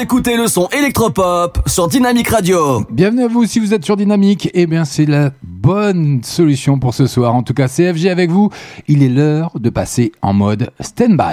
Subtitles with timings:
[0.00, 2.84] Écoutez le son électropop sur Dynamique Radio.
[2.90, 4.50] Bienvenue à vous si vous êtes sur Dynamique.
[4.52, 7.34] Eh bien, c'est la bonne solution pour ce soir.
[7.34, 8.50] En tout cas, CFG avec vous.
[8.88, 11.32] Il est l'heure de passer en mode stand-by.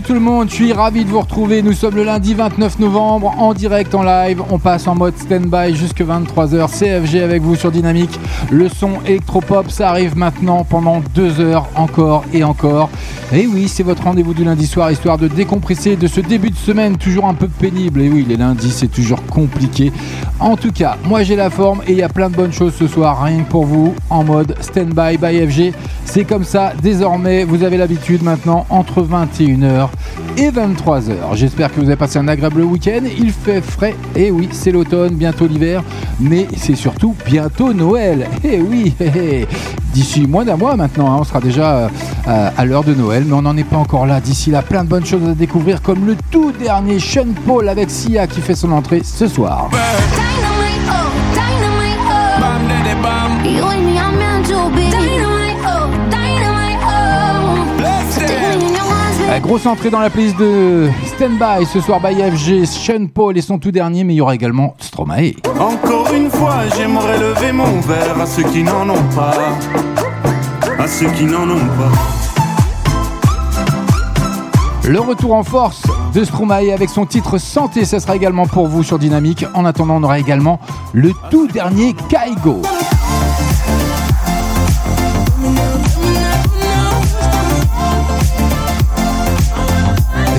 [0.00, 1.60] Salut tout le monde, je suis ravi de vous retrouver.
[1.60, 4.42] Nous sommes le lundi 29 novembre en direct en live.
[4.48, 6.70] On passe en mode stand-by jusque 23h.
[6.70, 8.18] CFG avec vous sur Dynamique.
[8.50, 12.88] Le son électropop, ça arrive maintenant pendant deux heures encore et encore.
[13.30, 16.56] Et oui, c'est votre rendez-vous du lundi soir, histoire de décompresser de ce début de
[16.56, 18.00] semaine toujours un peu pénible.
[18.00, 19.92] Et oui, les lundis, c'est toujours compliqué.
[20.38, 22.72] En tout cas, moi j'ai la forme et il y a plein de bonnes choses
[22.74, 25.74] ce soir, rien que pour vous, en mode stand-by by FG.
[26.06, 29.89] C'est comme ça, désormais, vous avez l'habitude maintenant entre 21h
[30.36, 31.12] et 23h.
[31.34, 33.02] J'espère que vous avez passé un agréable week-end.
[33.18, 35.82] Il fait frais, et oui, c'est l'automne, bientôt l'hiver,
[36.18, 38.28] mais c'est surtout bientôt Noël.
[38.44, 38.94] Et oui,
[39.92, 41.90] d'ici moins d'un mois maintenant, hein, on sera déjà
[42.28, 44.20] euh, à l'heure de Noël, mais on n'en est pas encore là.
[44.20, 47.90] D'ici là, plein de bonnes choses à découvrir, comme le tout dernier Sean Paul avec
[47.90, 49.70] Sia qui fait son entrée ce soir.
[59.40, 63.58] Grosse entrée dans la playlist de Standby ce soir by FG, Sean Paul et son
[63.58, 65.32] tout dernier, mais il y aura également Stromae.
[65.58, 69.34] Encore une fois, j'aimerais lever mon verre à ceux qui n'en ont pas.
[70.78, 71.92] À ceux qui n'en ont pas.
[74.88, 75.82] Le retour en force
[76.14, 79.46] de Stromae avec son titre Santé, ça sera également pour vous sur Dynamique.
[79.54, 80.58] En attendant, on aura également
[80.92, 82.62] le tout dernier Kaigo.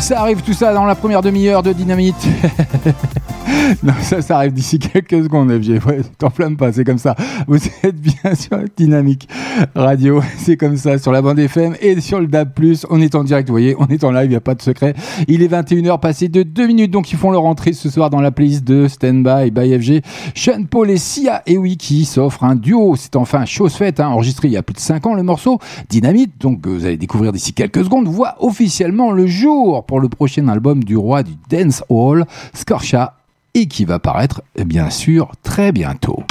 [0.02, 2.16] Ça arrive tout ça dans la première demi-heure de Dynamite.
[3.84, 5.86] non, ça, ça arrive d'ici quelques secondes, FG.
[5.86, 7.16] Ouais, t'enflamme pas, c'est comme ça.
[7.48, 9.28] Vous êtes bien sur Dynamique
[9.76, 12.52] Radio, c'est comme ça, sur la bande FM et sur le DAB+.
[12.90, 14.62] On est en direct, vous voyez, on est en live, il n'y a pas de
[14.62, 14.94] secret.
[15.28, 18.22] Il est 21h, passé de 2 minutes, donc ils font leur entrée ce soir dans
[18.22, 20.02] la playlist de Standby by FG.
[20.36, 22.96] Sean Paul et Sia et qui s'offrent un duo.
[22.96, 25.60] C'est enfin chose faite, hein, enregistré il y a plus de 5 ans le morceau.
[25.90, 30.48] Dynamite, donc vous allez découvrir d'ici quelques secondes, voit officiellement le jour pour le prochain
[30.48, 33.21] album du roi du dance hall, Scorcha
[33.54, 36.24] et qui va paraître bien sûr très bientôt.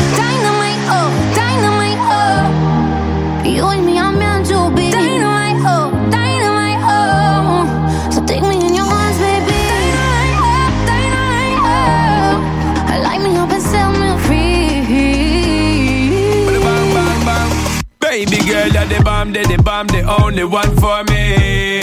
[18.00, 18.38] Baby.
[18.44, 21.81] Girl, you're the bomb, the bomb, the only one for me.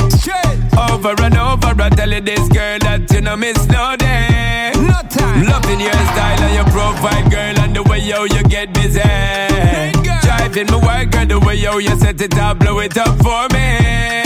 [0.78, 4.47] Over and over, I tell you this girl that you know miss no day.
[5.46, 9.02] Loving your style and your profile, girl, and the way yo you get busy.
[10.26, 13.46] Driving my work, girl, the way yo you set it up, blow it up for
[13.54, 14.24] me.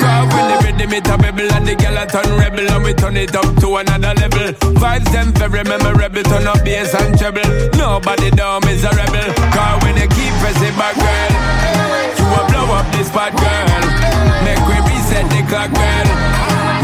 [0.00, 2.92] Cause when the rhythm it a bubble and the girl a turn rebel and we
[2.92, 4.52] turn it up to another level.
[4.76, 7.48] Vibes them very memorable, turn up bass and treble.
[7.76, 9.32] Nobody down is a rebel.
[9.52, 11.32] Cause when you keep pressing back, girl,
[12.20, 13.80] you will blow up this spot, girl.
[14.44, 16.08] Make we reset the clock, girl.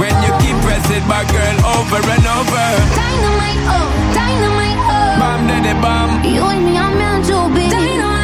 [0.00, 0.32] When you
[0.96, 2.66] pressing back, girl, over and over.
[2.96, 5.18] Dynamite, oh, dynamite, oh.
[5.20, 6.24] Bomb, daddy, bomb.
[6.24, 7.68] You and me, I'm meant to be.
[7.70, 8.16] Dynamite,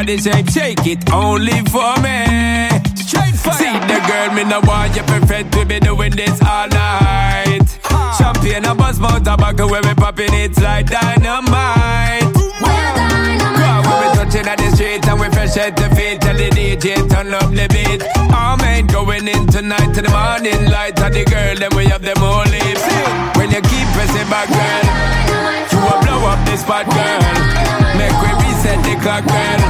[0.00, 2.68] body shape, shake it only for me.
[2.96, 3.60] Straight fire.
[3.60, 7.68] See the girl, me no want you perfect, we be doing this all night.
[8.16, 12.32] Champagne, a buzz, mount tobacco, where we popping it like dynamite.
[13.60, 16.48] Cause when we touching at the street and we fresh at the feet Tell the
[16.48, 18.00] DJ turn up the beat
[18.32, 22.02] All men going in tonight to the morning light And the girl then we have
[22.02, 22.84] them all lips
[23.36, 27.20] When you keep pressing back girl will blow up this spot girl
[27.96, 29.60] Make we reset the clock girl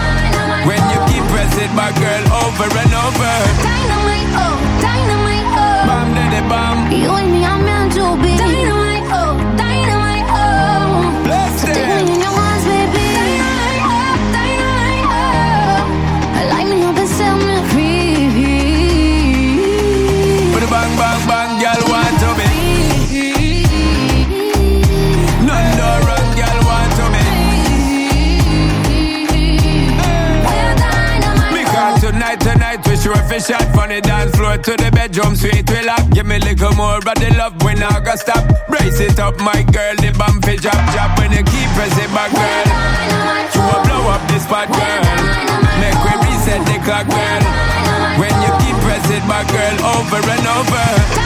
[0.69, 3.35] When you keep pressing back girl over and over
[3.65, 5.89] Dynamite, oh, dynamite, oh.
[5.89, 8.33] Bam daddy bam You and me, I'm meant to be.
[8.37, 11.23] Dynamite, oh, dynamite, oh.
[11.25, 12.40] Bless them.
[33.91, 36.07] The dance floor to the bedroom sweet we lock.
[36.15, 38.43] Give me a little more of the love when I go stop.
[38.69, 42.31] Brace it up, my girl, the bump fi drop drop when you keep pressing back,
[42.31, 42.67] girl.
[43.51, 45.03] You will blow up this spot, girl.
[45.83, 47.43] Make we reset the clock, girl.
[48.23, 51.20] When you keep pressing back, girl, over and over.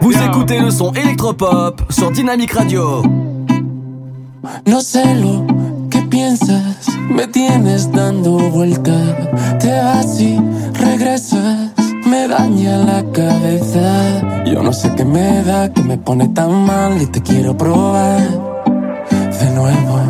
[0.00, 0.24] Vous yo.
[0.24, 3.02] écoutez le son électropop sur Dynamic Radio.
[4.66, 5.46] No sé lo
[5.90, 9.16] que piensas, me tienes dando vueltas.
[9.58, 10.38] Te vas y
[10.72, 11.72] regresas,
[12.06, 14.44] me daña la cabeza.
[14.46, 18.22] Yo no sé qué me da, que me pone tan mal y te quiero probar
[19.40, 20.00] de nuevo.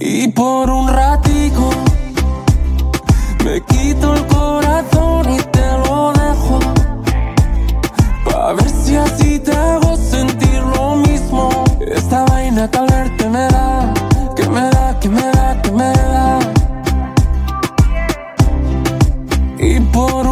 [0.00, 1.31] Y por un ratico
[3.44, 6.58] me quito el corazón y te lo dejo.
[8.36, 11.64] A ver si así te hago sentir lo mismo.
[11.80, 13.94] Esta vaina que me da,
[14.36, 16.38] que me da, que me da, que me da.
[19.58, 20.31] Y por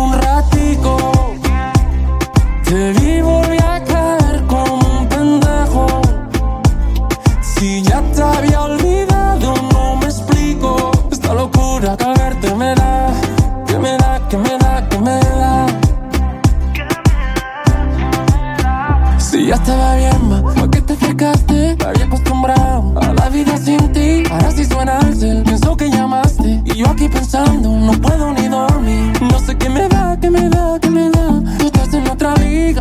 [19.51, 21.77] Ya estaba bien, ma, ¿por qué te acercaste?
[21.77, 24.23] Me había acostumbrado a la vida sin ti.
[24.31, 26.63] Ahora sí suena el cel, pienso que llamaste.
[26.67, 29.11] Y yo aquí pensando, no puedo ni dormir.
[29.21, 31.43] No sé qué me da, qué me da, qué me da.
[31.59, 32.81] Tú estás en otra liga.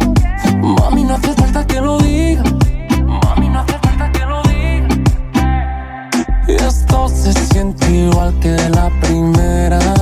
[0.62, 2.44] Mami, no hace falta que lo diga.
[3.04, 4.88] Mami, no hace falta que lo diga.
[6.48, 9.99] Esto se siente igual que la primera.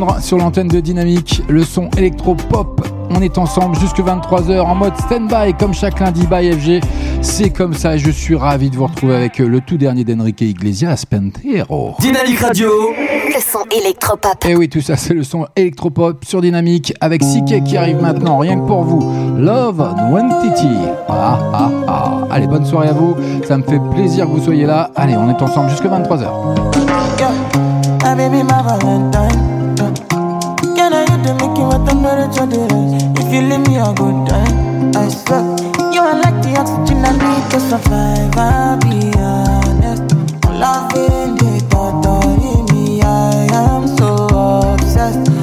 [0.00, 2.86] Rejoindre sur l'antenne de Dynamique, le son électro-pop.
[3.10, 6.80] On est ensemble jusque 23h en mode stand-by comme chaque lundi by FG.
[7.22, 10.40] C'est comme ça, je suis ravi de vous retrouver avec euh, le tout dernier d'Enrique
[10.40, 11.94] Iglesias, Pentero.
[11.98, 12.70] Dynamic Radio.
[12.98, 14.44] Le son électropop.
[14.48, 18.38] Et oui, tout ça, c'est le son électropop sur Dynamique avec Siké qui arrive maintenant,
[18.38, 19.36] rien que pour vous.
[19.36, 20.68] Love Nwantiti.
[21.08, 22.18] Ah, ah, ah.
[22.30, 23.16] Allez, bonne soirée à vous.
[23.46, 24.90] Ça me fait plaisir que vous soyez là.
[24.96, 26.26] Allez, on est ensemble jusque 23h.
[27.18, 29.49] Yeah,
[31.60, 33.02] I hit the Mickey with the temperature is?
[33.20, 35.42] If you leave me a good time, I swear.
[35.92, 38.36] You are like the oxygen I need to survive.
[38.36, 40.14] I'll be honest.
[40.48, 44.08] Loving the thought of me, I am so
[44.72, 45.39] obsessed.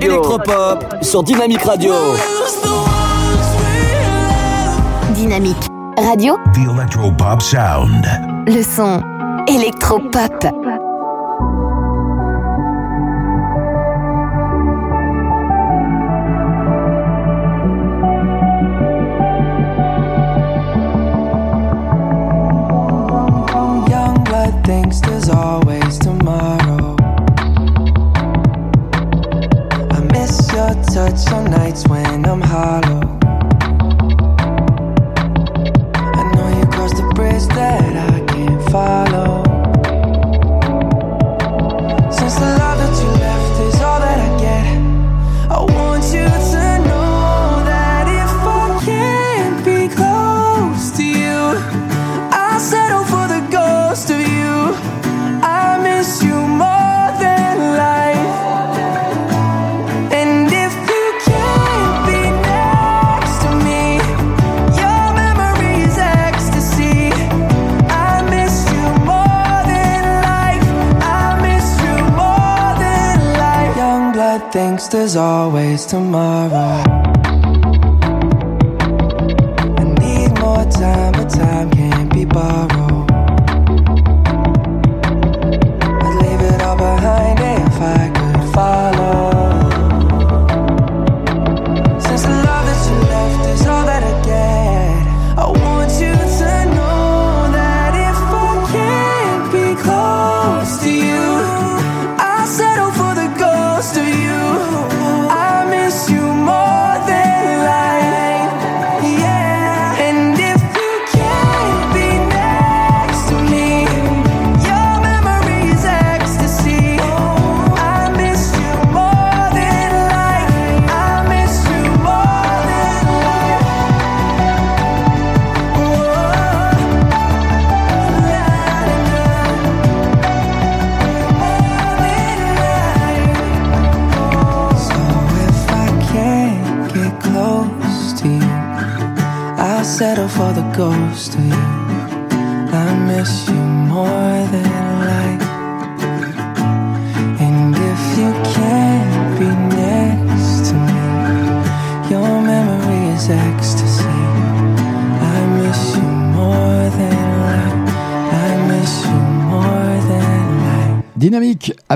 [0.00, 1.92] Électropop sur Dynamic Radio.
[5.14, 5.56] Dynamique
[5.98, 8.06] Radio, The Electropop Sound.
[8.46, 9.00] le son
[9.48, 10.75] électropop.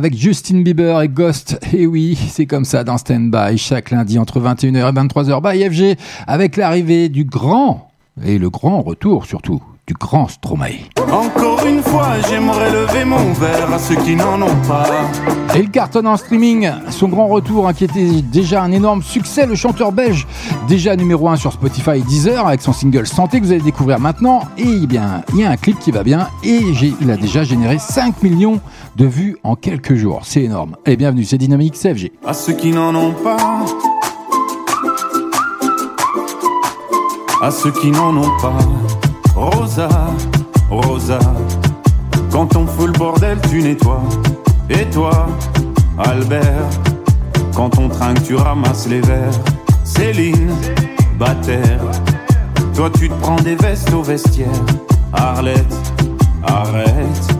[0.00, 1.60] Avec Justin Bieber et Ghost.
[1.74, 5.68] Et oui, c'est comme ça dans Stand By chaque lundi entre 21h et 23h by
[5.68, 7.90] FG avec l'arrivée du grand
[8.24, 10.88] et le grand retour surtout du grand Stromae.
[11.10, 14.86] Encore une fois, j'aimerais lever mon verre à ceux qui n'en ont pas.
[15.54, 16.70] Et il cartonne en streaming.
[16.90, 20.26] Son grand retour, hein, qui était déjà un énorme succès, le chanteur belge,
[20.68, 23.98] déjà numéro 1 sur Spotify et Deezer, avec son single Santé que vous allez découvrir
[23.98, 24.42] maintenant.
[24.56, 26.60] Et eh bien, il y a un clip qui va bien et
[27.00, 28.60] il a déjà généré 5 millions
[28.96, 30.20] de vues en quelques jours.
[30.24, 30.76] C'est énorme.
[30.86, 32.12] Et bienvenue, c'est Dynamique CFG.
[32.26, 33.64] À ceux qui n'en ont pas.
[37.42, 38.58] À ceux qui n'en ont pas.
[39.34, 39.88] Rosa,
[40.70, 41.18] Rosa.
[42.30, 44.02] Quand on fout le bordel, tu nettoies.
[44.68, 45.26] Et toi,
[45.98, 46.68] Albert,
[47.54, 49.32] Quand on trinque, tu ramasses les verres.
[49.84, 50.50] Céline,
[51.18, 51.80] Bataire.
[52.74, 54.48] Toi, tu te prends des vestes au vestiaire.
[55.12, 55.74] Arlette,
[56.42, 57.39] arrête.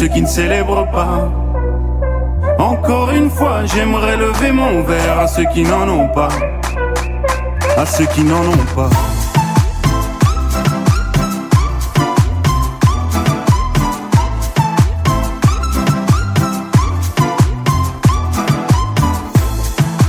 [0.00, 1.30] Ceux qui ne célèbrent pas.
[2.58, 6.30] Encore une fois, j'aimerais lever mon verre à ceux qui n'en ont pas.
[7.76, 8.88] À ceux qui n'en ont pas.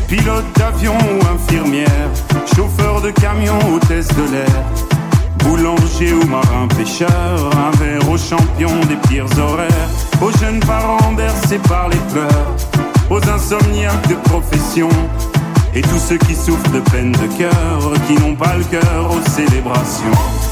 [0.07, 2.09] Pilote d'avion ou infirmière,
[2.55, 4.63] chauffeur de camion, hôtesse de l'air,
[5.39, 7.09] boulanger ou marin pêcheur,
[7.57, 9.70] un verre aux champions des pires horaires,
[10.21, 12.55] aux jeunes parents bercés par les pleurs,
[13.09, 14.89] aux insomniaques de profession,
[15.73, 19.29] et tous ceux qui souffrent de peine de cœur, qui n'ont pas le cœur aux
[19.29, 20.50] célébrations.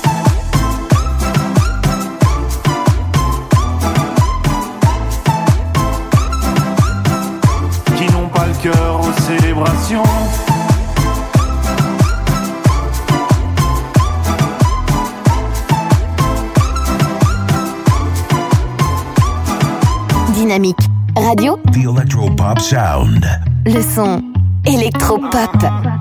[21.20, 23.26] Radio, The Electropop Sound.
[23.66, 24.22] le son
[24.66, 25.99] électropop.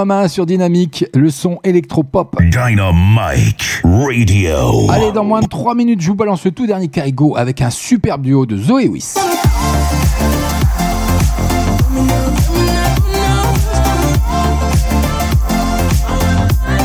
[0.00, 2.34] Mama sur Dynamique, le son électropop.
[2.40, 4.90] Dynamique Radio.
[4.90, 7.68] Allez, dans moins de 3 minutes, je vous balance le tout dernier Kaigo avec un
[7.68, 9.18] superbe duo de Zoé Wiss.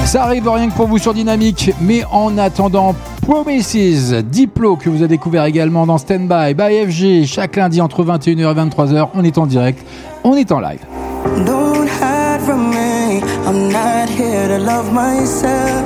[0.03, 4.97] Ça arrive rien que pour vous sur Dynamique, mais en attendant, Promises, Diplo que vous
[4.97, 9.37] avez découvert également dans Standby, by FG, chaque lundi entre 21h et 23h, on est
[9.37, 9.85] en direct,
[10.25, 11.74] on est en live.
[14.47, 15.85] better love myself.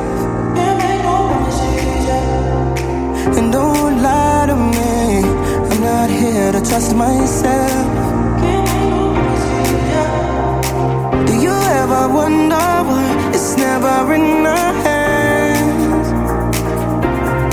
[3.37, 5.23] And don't lie to me,
[5.69, 7.85] I'm not here to trust myself.
[11.27, 16.07] Do you ever wonder why it's never in our hands?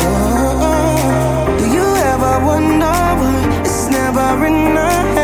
[0.00, 5.15] Oh, oh, oh, do you ever wonder why it's never in our hands?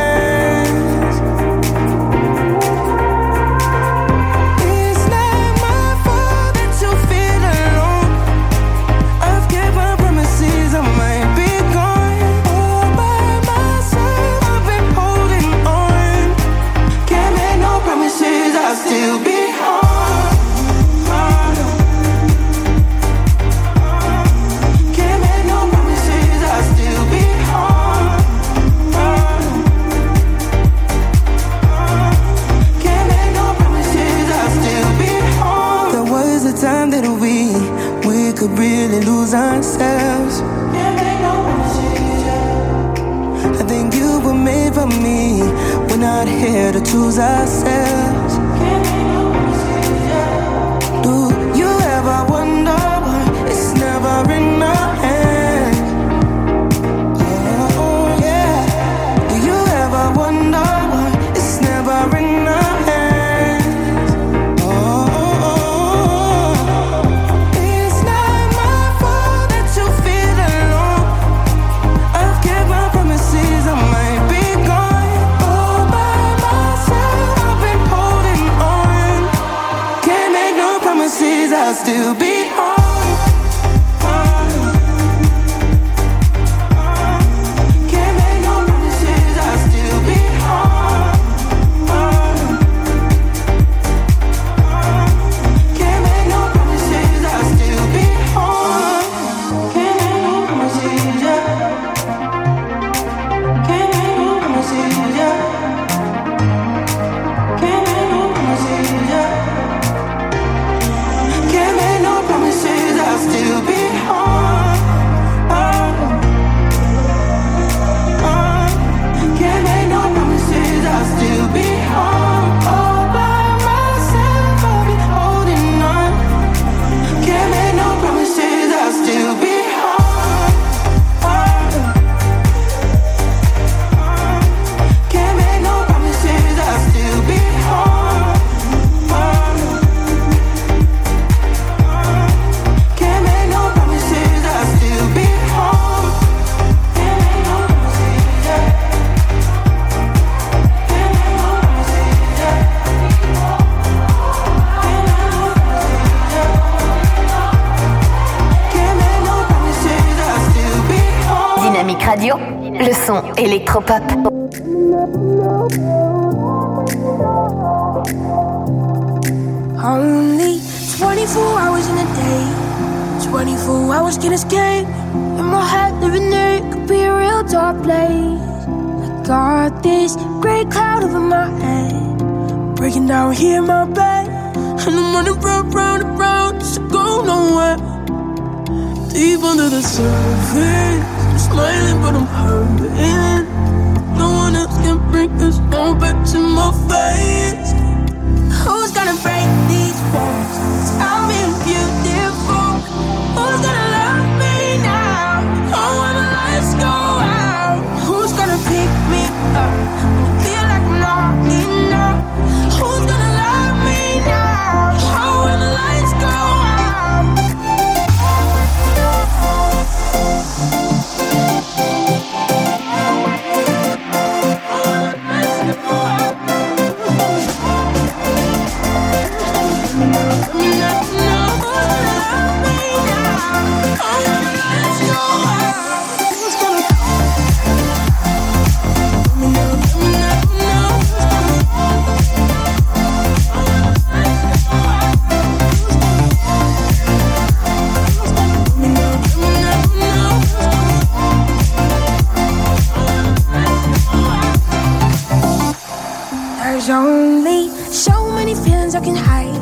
[256.90, 259.54] Only so many feelings I can hide,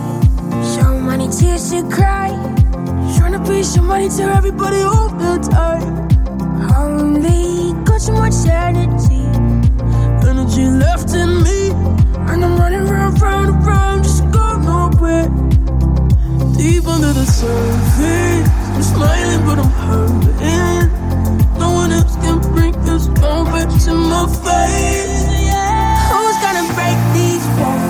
[0.64, 2.30] so many tears to cry.
[3.18, 6.08] Trying to be somebody to everybody all the time.
[6.74, 9.26] Only got so much energy,
[10.26, 11.70] energy left in me,
[12.30, 15.28] and I'm running round, round, round, just go nowhere.
[16.56, 21.58] Deep under the surface, I'm smiling but I'm hurting.
[21.58, 25.29] No one else can bring this moment to my face.
[27.60, 27.89] Yeah.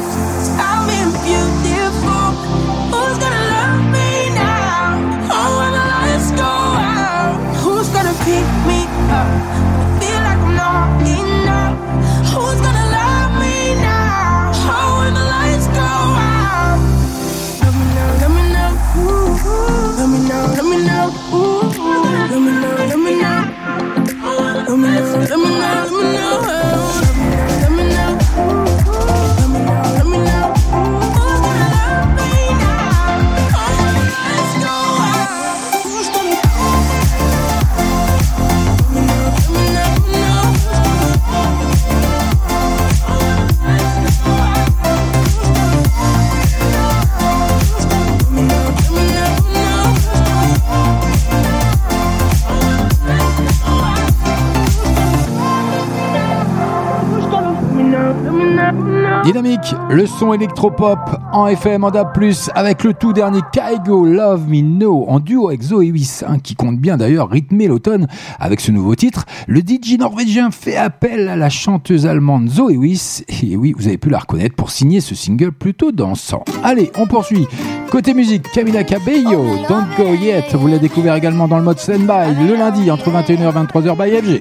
[59.90, 60.98] Le son électropop
[61.32, 62.08] en FM en DAB+,
[62.54, 66.54] avec le tout dernier Kaigo Love Me No en duo avec Zoé Wiss, hein, qui
[66.54, 68.06] compte bien d'ailleurs rythmer l'automne
[68.38, 69.26] avec ce nouveau titre.
[69.46, 73.98] Le DJ norvégien fait appel à la chanteuse allemande Zoé Wiss, et oui, vous avez
[73.98, 76.44] pu la reconnaître pour signer ce single plutôt dansant.
[76.62, 77.46] Allez, on poursuit.
[77.90, 82.46] Côté musique, Camila Cabello, Don't Go Yet, vous l'avez découvert également dans le mode stand-by
[82.46, 84.40] le lundi entre 21h et 23h by FG.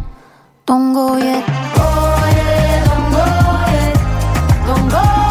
[0.65, 1.45] Don't go yet.
[1.75, 3.25] Don't go
[3.73, 3.95] yet.
[4.67, 5.30] Don't go.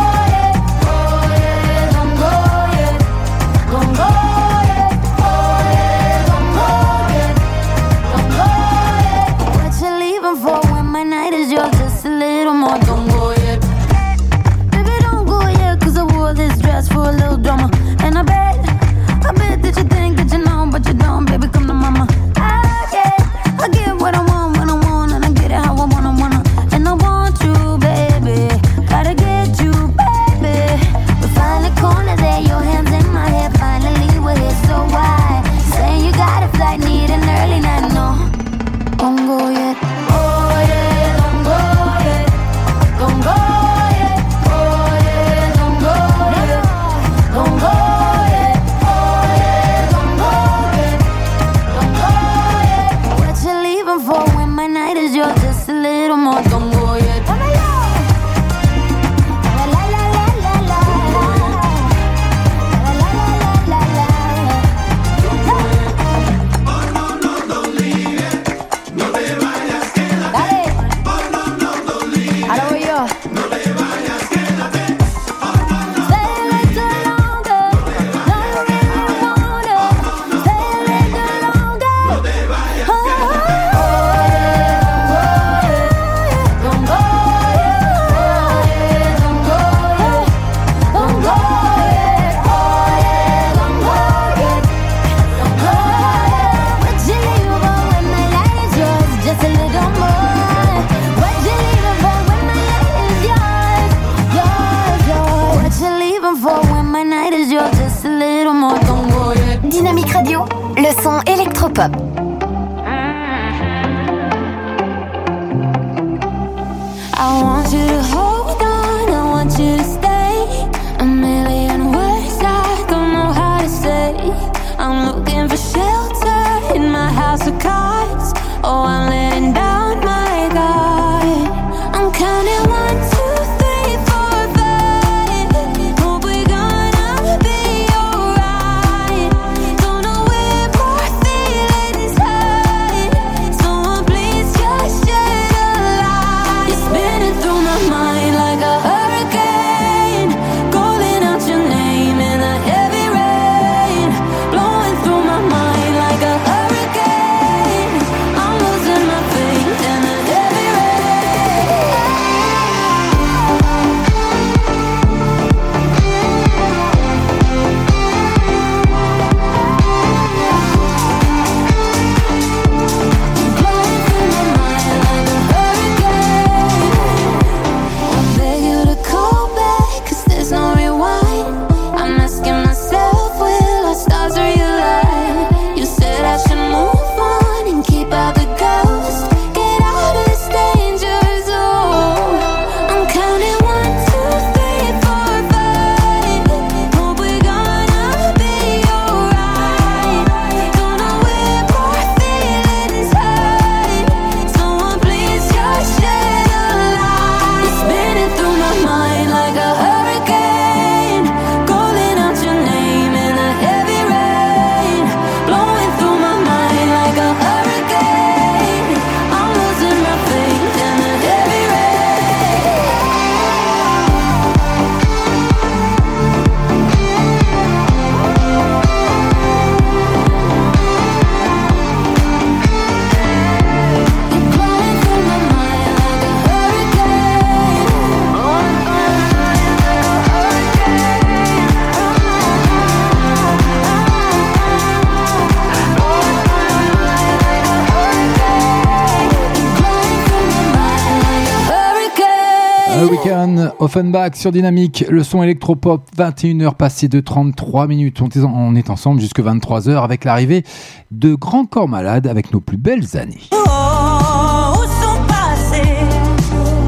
[253.95, 258.23] Offenbach sur Dynamique, le son électropop, 21h passé de 33 minutes.
[258.23, 260.63] On est, on est ensemble jusque 23h avec l'arrivée
[261.11, 263.41] de Grand Corps Malade avec nos plus belles années.
[263.51, 265.83] Oh, où sont passées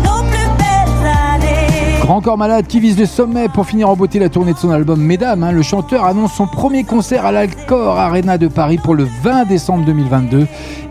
[0.05, 1.99] nos plus belles années?
[2.03, 4.71] Grand Corps Malade qui vise le sommet pour finir en beauté la tournée de son
[4.71, 5.43] album Mesdames.
[5.43, 5.51] hein.
[5.51, 9.85] le chanteur annonce son premier concert à l'Alcor Arena de Paris pour le 20 décembre
[9.87, 10.47] 2022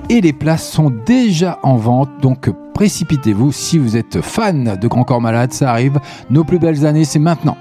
[0.10, 2.10] et les places sont déjà en vente.
[2.21, 2.50] Donc
[2.82, 6.00] précipitez-vous si vous êtes fan de Grand Corps Malade, ça arrive.
[6.32, 7.56] Nos plus belles années, c'est maintenant.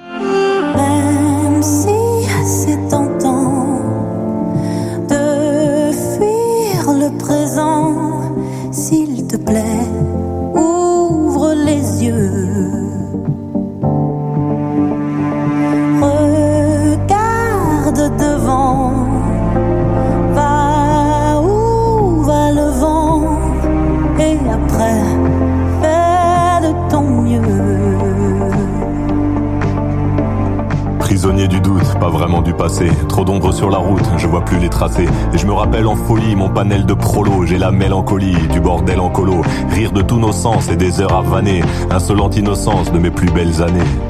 [35.33, 37.47] Et je me rappelle en folie mon panel de prolo.
[37.47, 39.43] J'ai la mélancolie du bordel en colo.
[39.71, 41.63] Rire de tous nos sens et des heures à vanner.
[41.91, 44.10] Insolente innocence de mes plus belles années.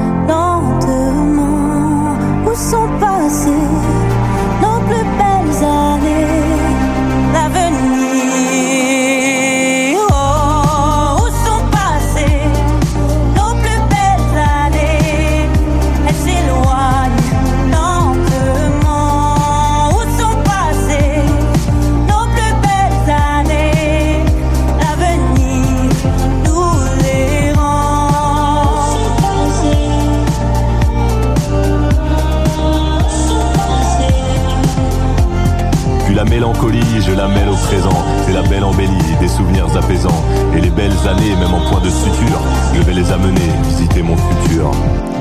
[38.33, 40.23] la belle embellie, des souvenirs apaisants.
[40.55, 42.39] Et les belles années, même en point de suture,
[42.73, 44.71] je vais les amener visiter mon futur.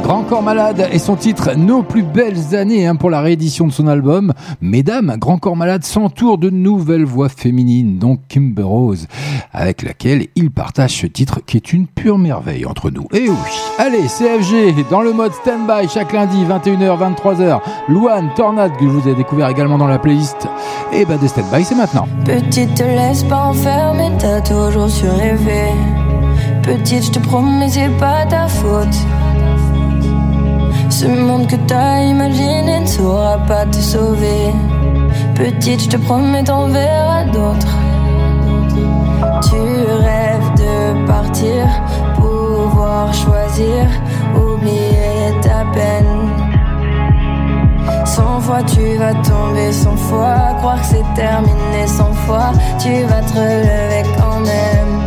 [0.02, 3.72] Grand Corps Malade et son titre Nos plus belles années hein, pour la réédition de
[3.72, 4.32] son album.
[4.61, 9.06] Mesdames, Grand Corps Malade s'entoure de nouvelles voix féminines, dont Kimber Rose,
[9.61, 13.06] avec laquelle il partage ce titre qui est une pure merveille entre nous.
[13.12, 13.36] Et oui,
[13.78, 17.61] allez, CFG, dans le mode stand-by chaque lundi, 21h, 23h.
[17.88, 20.48] Louane, Tornade, que je vous ai découvert également dans la playlist.
[20.94, 22.08] Et bah, de stand-by, c'est maintenant.
[22.24, 25.72] Petite, te laisse pas enfermer, t'as toujours su rêver.
[26.62, 28.96] Petite, je te promets, c'est pas ta faute.
[30.88, 34.54] Ce monde que t'as imaginé ne saura pas te sauver.
[35.34, 37.80] Petite, je te promets, t'en verras d'autres.
[39.43, 41.66] Tu rêves de partir,
[42.16, 43.86] pouvoir choisir,
[44.34, 46.28] oublier ta peine.
[48.05, 53.22] Cent fois tu vas tomber, cent fois croire que c'est terminé, cent fois tu vas
[53.22, 54.99] te relever quand même.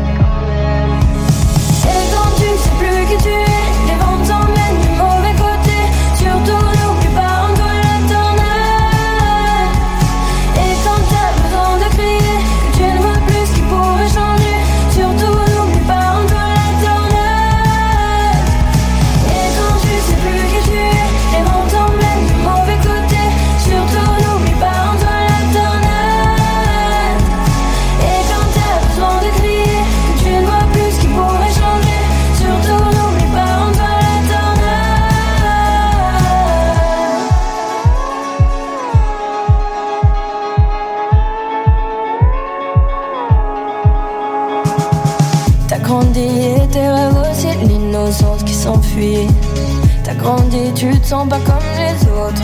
[50.76, 52.42] Tu te sens pas comme les autres.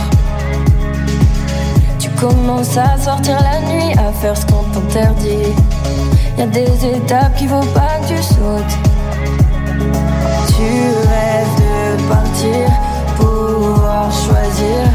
[1.98, 5.54] Tu commences à sortir la nuit, à faire ce qu'on t'interdit.
[6.38, 8.78] Y a des étapes qu'il faut pas que tu sautes.
[10.48, 10.70] Tu
[11.10, 12.70] rêves de partir,
[13.18, 14.86] pouvoir choisir,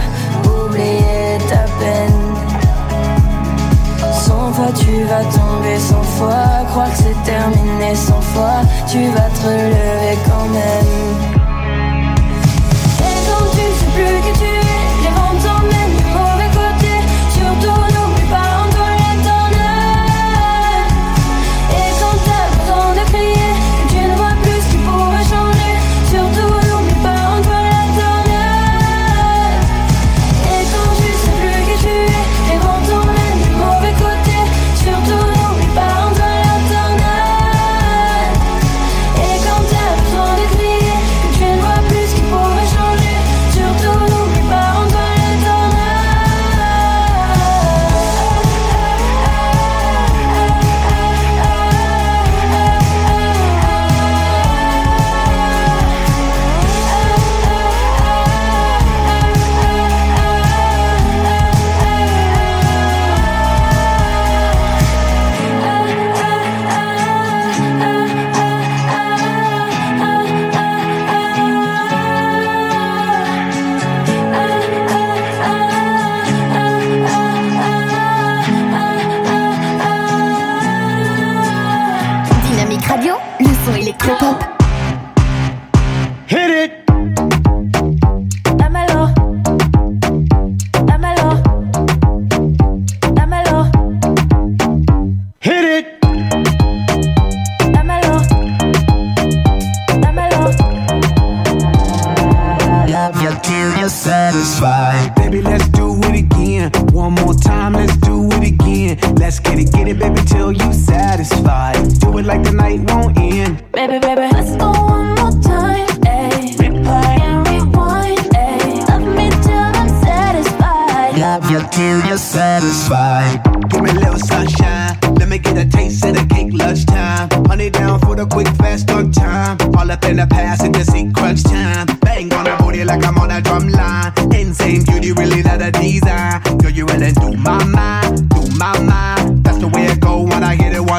[0.44, 2.22] oublier ta peine.
[4.12, 9.28] Cent fois tu vas tomber cent fois, croire que c'est terminé cent fois, tu vas
[9.30, 11.33] te relever quand même.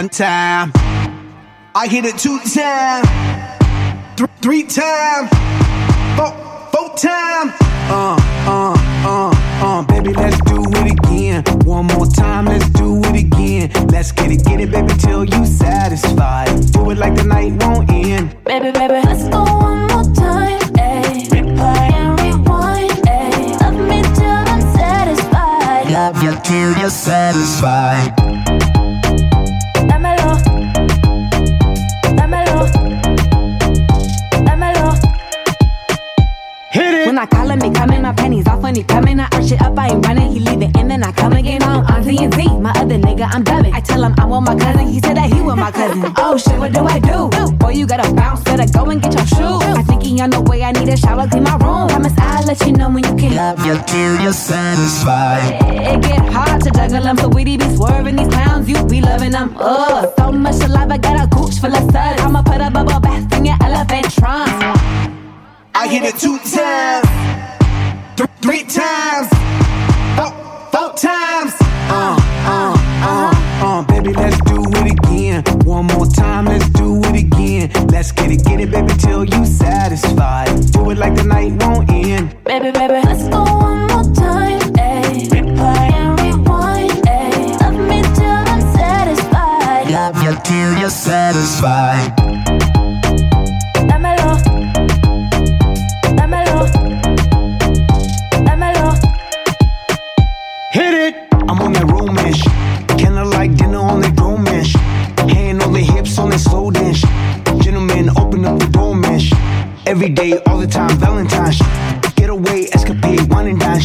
[0.06, 0.72] One time.
[1.74, 3.08] I hit it two times,
[4.16, 5.30] th- three times,
[6.16, 6.32] four,
[6.72, 7.52] four times.
[7.90, 9.32] Uh, uh, uh,
[9.66, 11.44] uh, baby, let's do it again.
[11.66, 13.72] One more time, let's do it again.
[13.88, 16.50] Let's get it, get it, baby, till you satisfied.
[16.72, 18.38] Do it like the night won't end.
[18.44, 20.62] Baby, baby, let's go one more time.
[20.78, 21.30] Ayy.
[21.34, 22.92] Replay and rewind.
[23.10, 23.60] Ayy.
[23.60, 25.92] Love me till I'm satisfied.
[25.92, 28.35] Love you till you're satisfied.
[37.16, 39.22] When I call him, they coming, my panties off when he coming.
[39.22, 41.64] I arch it up, I ain't running, he leaving, and then I come again.
[41.64, 43.74] I'm on Z and Z, my other nigga, I'm dubbing.
[43.74, 46.12] I tell him I want my cousin, he said that he want my cousin.
[46.18, 47.30] Oh shit, what do I do?
[47.56, 49.64] Boy, you gotta bounce, better go and get your shoes.
[49.64, 51.88] I think he on the way, I need a shower, clean my room.
[51.88, 53.34] Promise I'll let you know when you can.
[53.34, 55.56] Love you till you're satisfied.
[55.72, 59.32] It get hard to juggle them, so we be swerving these clowns, you be loving
[59.32, 59.56] them.
[59.58, 62.22] Ugh, so much alive, I got a gooch full of suds.
[62.22, 64.75] I'ma put a bubble bath in your elephant trunk.
[65.78, 67.06] I hit it two times,
[68.16, 69.28] th- three times,
[70.16, 70.32] four,
[70.72, 71.54] four times.
[71.92, 72.16] Uh,
[72.48, 72.74] uh,
[73.04, 75.44] uh, uh, baby, let's do it again.
[75.66, 77.70] One more time, let's do it again.
[77.88, 80.48] Let's get it, get it, baby, till you satisfied.
[80.72, 82.42] Do it like the night won't end.
[82.46, 84.62] Baby, baby, let's go one more time.
[84.80, 85.28] Ayy.
[85.28, 86.92] Replay and rewind.
[87.04, 87.60] Ayy.
[87.60, 89.92] Love me till I'm satisfied.
[89.92, 92.35] Love you till you're satisfied.
[109.88, 111.60] Every day, all the time, Valentine's.
[112.16, 113.82] Get away, escapade, wine and dine.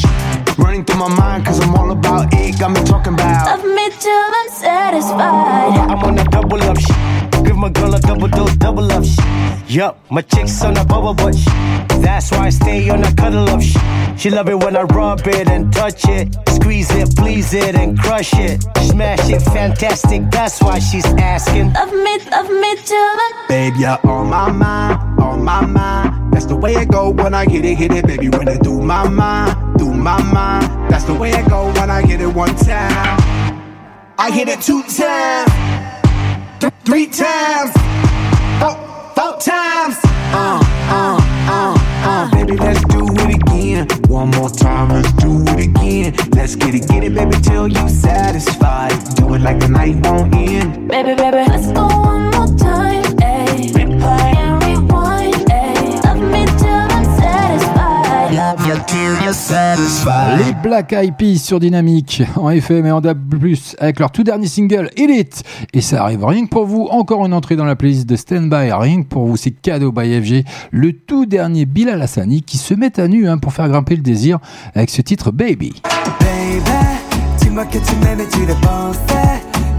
[0.57, 2.59] Running through my mind, cause I'm all about it.
[2.59, 3.59] Got me talking about.
[3.59, 5.77] Love me till I'm satisfied.
[5.91, 7.45] I'm on that double up shit.
[7.45, 9.50] Give my girl a double dose, double shit.
[9.71, 11.47] Yup, my chick's on a bubble butt shit.
[12.03, 13.81] That's why I stay on a cuddle love shit.
[14.19, 16.35] She love it when I rub it and touch it.
[16.49, 18.65] Squeeze it, please it, and crush it.
[18.79, 20.29] Smash it, fantastic.
[20.33, 21.73] That's why she's asking.
[21.75, 26.33] Love me, love me till the Babe, you're on my mind, on my mind.
[26.33, 28.29] That's the way it go when I hit it, hit it, baby.
[28.29, 30.91] When it do my mind, do my mind.
[30.91, 33.21] That's the way it go when I hit it one time.
[34.19, 35.53] I hit it two times,
[36.61, 37.71] th- three times,
[38.61, 39.97] four, four times.
[40.33, 42.31] Uh, uh, uh, uh.
[42.33, 43.87] Baby, let's do it again.
[44.09, 46.15] One more time, let's do it again.
[46.33, 48.93] Let's get it, get it, baby, till you satisfied.
[49.17, 50.89] Do it like the night won't end.
[50.89, 53.73] Baby, baby, let's go one more time, ayy.
[53.73, 54.30] Replay
[60.39, 63.35] Les Black Eyed Peas sur Dynamique en FM et en DAB+,
[63.79, 65.45] avec leur tout dernier single Elite.
[65.73, 68.73] Et ça arrive rien que pour vous, encore une entrée dans la playlist de Standby,
[68.73, 72.75] rien que pour vous, c'est cadeau by FG, le tout dernier Bilal Hassani qui se
[72.75, 74.39] met à nu hein, pour faire grimper le désir
[74.75, 75.81] avec ce titre Baby.
[76.21, 76.71] Baby,
[77.41, 79.70] dis-moi que tu m'aimes et tu le pensais.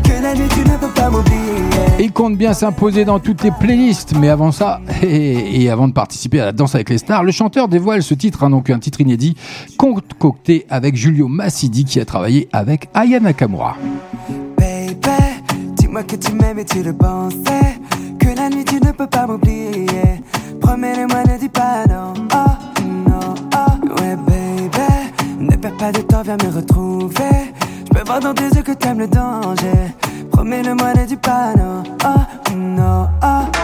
[1.99, 5.93] Il compte bien s'imposer dans toutes les playlists, mais avant ça, et, et avant de
[5.93, 8.79] participer à la danse avec les stars, le chanteur dévoile ce titre, hein, donc un
[8.79, 9.35] titre inédit,
[9.77, 13.77] concocté avec Julio Massidi qui a travaillé avec Aya Nakamura.
[14.57, 14.95] Baby,
[15.75, 17.79] dis-moi que tu m'aimes et tu le pensais.
[18.19, 19.85] Que la nuit tu ne peux pas m'oublier.
[20.59, 22.13] Promets-le-moi, ne dis pas non.
[22.33, 24.01] Oh, non, oh.
[24.01, 24.69] Ouais, baby,
[25.39, 27.53] ne perds pas de temps, viens me retrouver.
[27.85, 29.93] Je peux voir dans tes yeux que t'aimes le danger.
[30.41, 31.83] Promets-le-moi, ne dis pas non.
[32.03, 33.60] Oh, non, oh.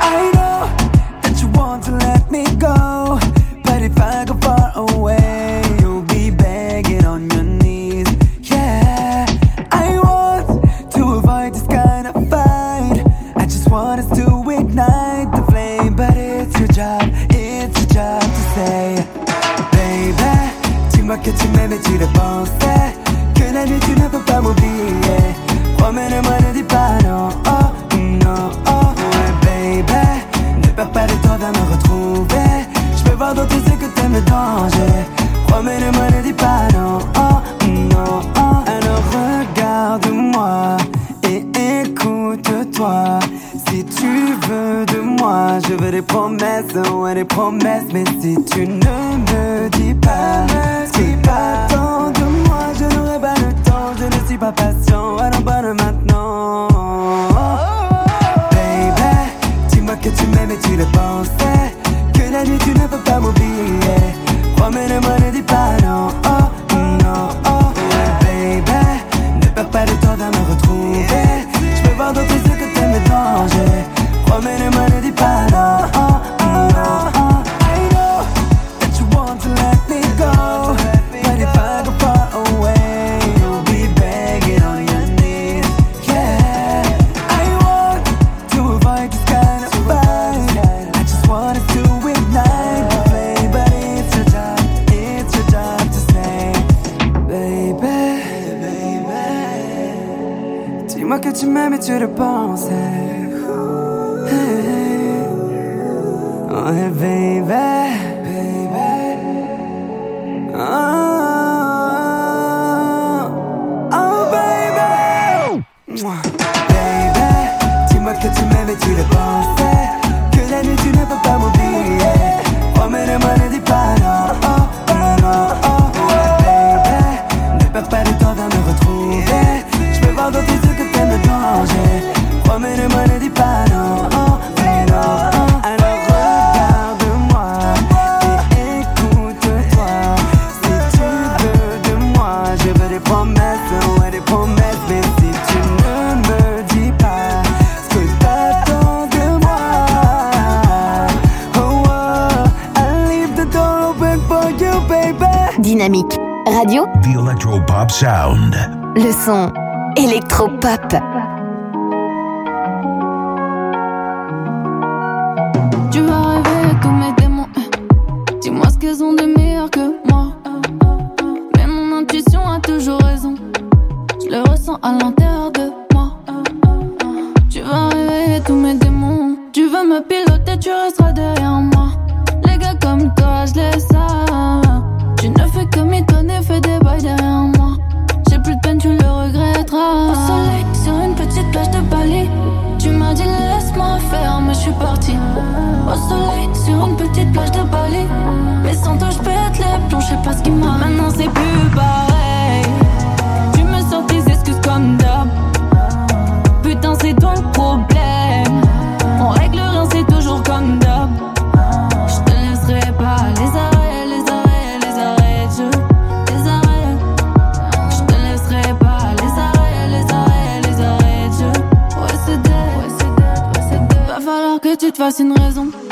[225.09, 225.86] Fasse une raison.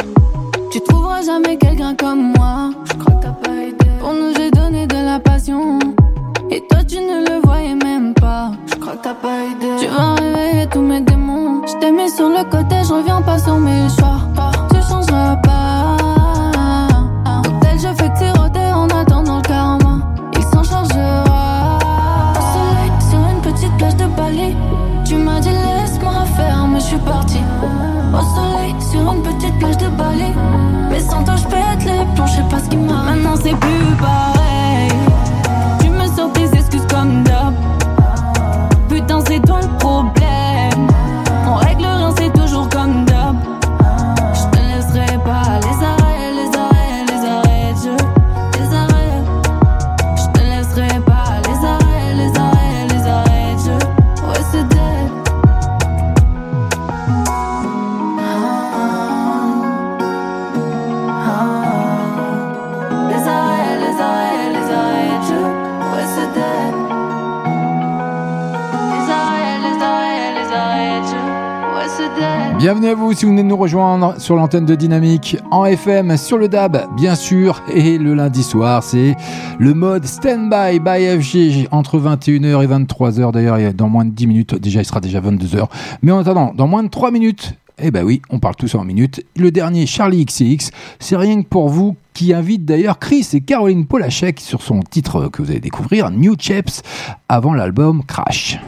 [73.66, 78.44] Rejoindre sur l'antenne de Dynamique en FM, sur le DAB bien sûr, et le lundi
[78.44, 79.16] soir c'est
[79.58, 84.56] le mode Standby by FG entre 21h et 23h d'ailleurs dans moins de 10 minutes,
[84.62, 85.66] déjà il sera déjà 22h,
[86.04, 88.86] mais en attendant dans moins de 3 minutes eh ben oui, on parle tous en
[88.86, 89.26] minutes.
[89.36, 93.86] Le dernier, Charlie XCX, c'est rien que pour vous, qui invite d'ailleurs Chris et Caroline
[93.86, 96.84] Polachek sur son titre que vous allez découvrir, New Chaps,
[97.28, 98.60] avant l'album Crash.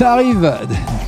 [0.00, 0.50] Ça arrive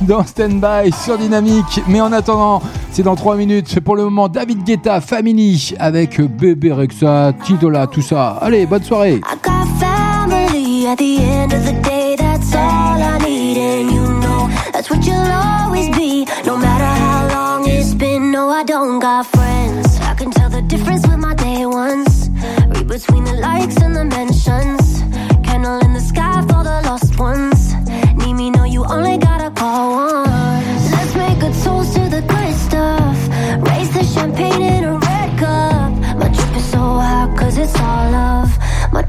[0.01, 3.79] dans Standby sur Dynamique, mais en attendant, c'est dans 3 minutes.
[3.79, 8.37] Pour le moment, David Guetta, Family, avec Bébé Rexa, Tidola, tout ça.
[8.39, 9.19] Allez, bonne soirée.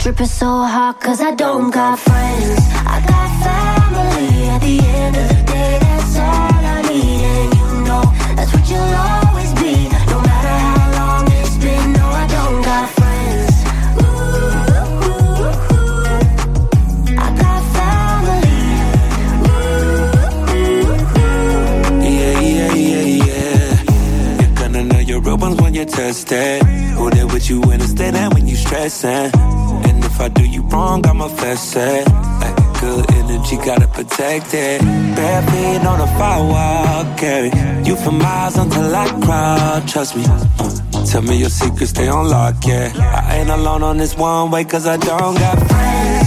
[0.04, 2.60] My drip is so hot, cause I don't got friends.
[2.84, 5.78] I got family at the end of the day.
[5.80, 8.04] That's all I need, and you know
[8.36, 9.88] that's what you'll always be.
[10.12, 13.54] No matter how long it's been, no, I don't got friends.
[13.96, 14.04] Ooh,
[15.08, 15.96] ooh, ooh.
[17.16, 18.44] I got family
[19.48, 19.72] Ooh,
[20.60, 22.04] ooh, ooh.
[22.04, 24.42] Yeah, yeah, yeah, yeah.
[24.42, 26.62] You're gonna know your real ones when you test it.
[26.62, 29.63] Who there with you when it's and when you stressing.
[30.24, 32.06] I do you wrong, I'ma fess it.
[32.80, 34.80] Good energy, gotta protect it.
[35.14, 37.50] Bare feet on a firewall, carry
[37.84, 39.84] you for miles until I cry.
[39.86, 40.24] Trust me.
[40.26, 42.90] Uh, tell me your secrets, stay on lock, yeah.
[43.28, 46.23] I ain't alone on this one way, cause I don't got friends.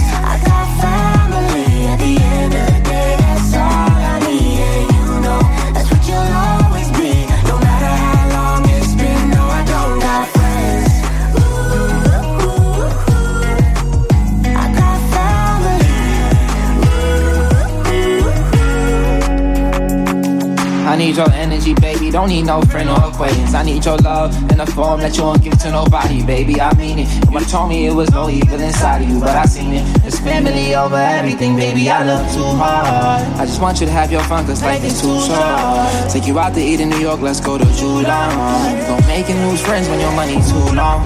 [20.98, 22.10] Need your energy, baby.
[22.10, 23.54] Don't need no friend or acquaintance.
[23.54, 26.60] I need your love in a form that you won't give to nobody, baby.
[26.60, 27.08] I mean it.
[27.32, 29.84] You told me it was no evil inside of you, but I seen it.
[30.04, 31.88] It's family over everything, baby.
[31.88, 33.22] I love too hard.
[33.38, 36.10] I just want you to have your fun, cause life is too short.
[36.10, 38.84] Take you out to eat in New York, let's go to July.
[38.88, 41.04] Don't make lose friends when your money's too long.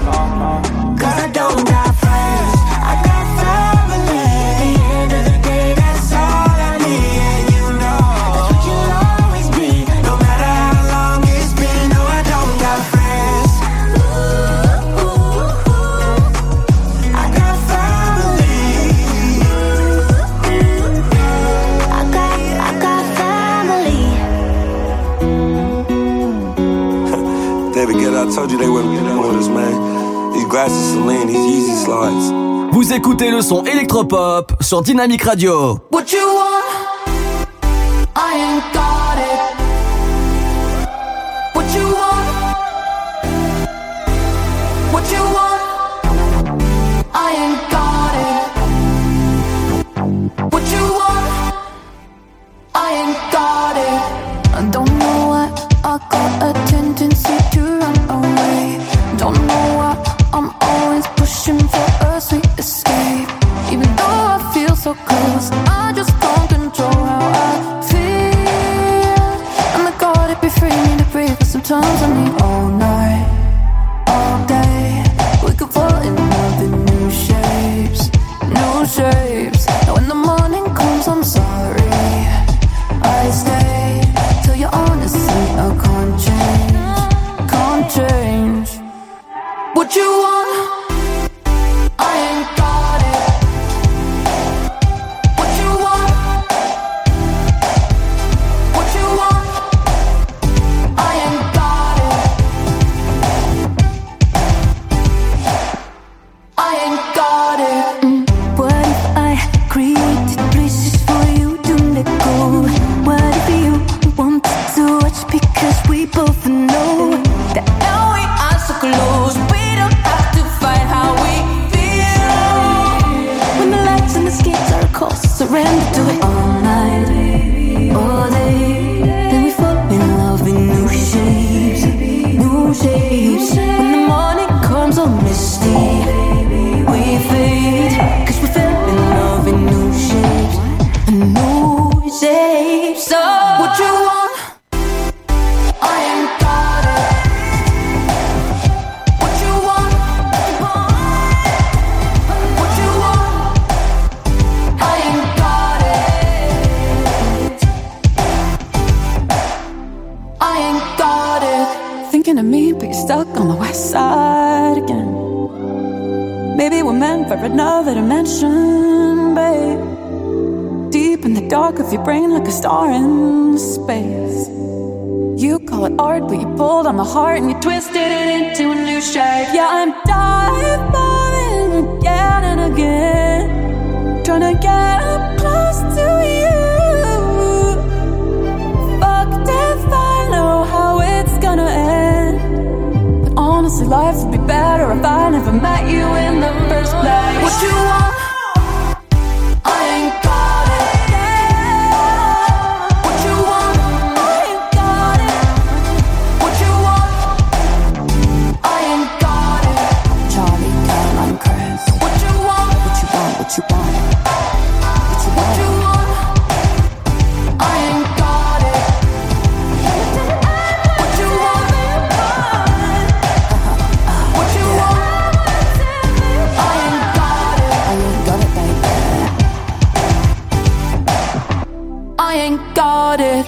[0.97, 1.92] Cause I don't got
[28.35, 30.33] told you they wouldn't with us, man.
[30.33, 32.33] These glasses Celine, these Yeezy slides.
[32.73, 35.77] Vous écoutez le son électropop sur Dynamic Radio.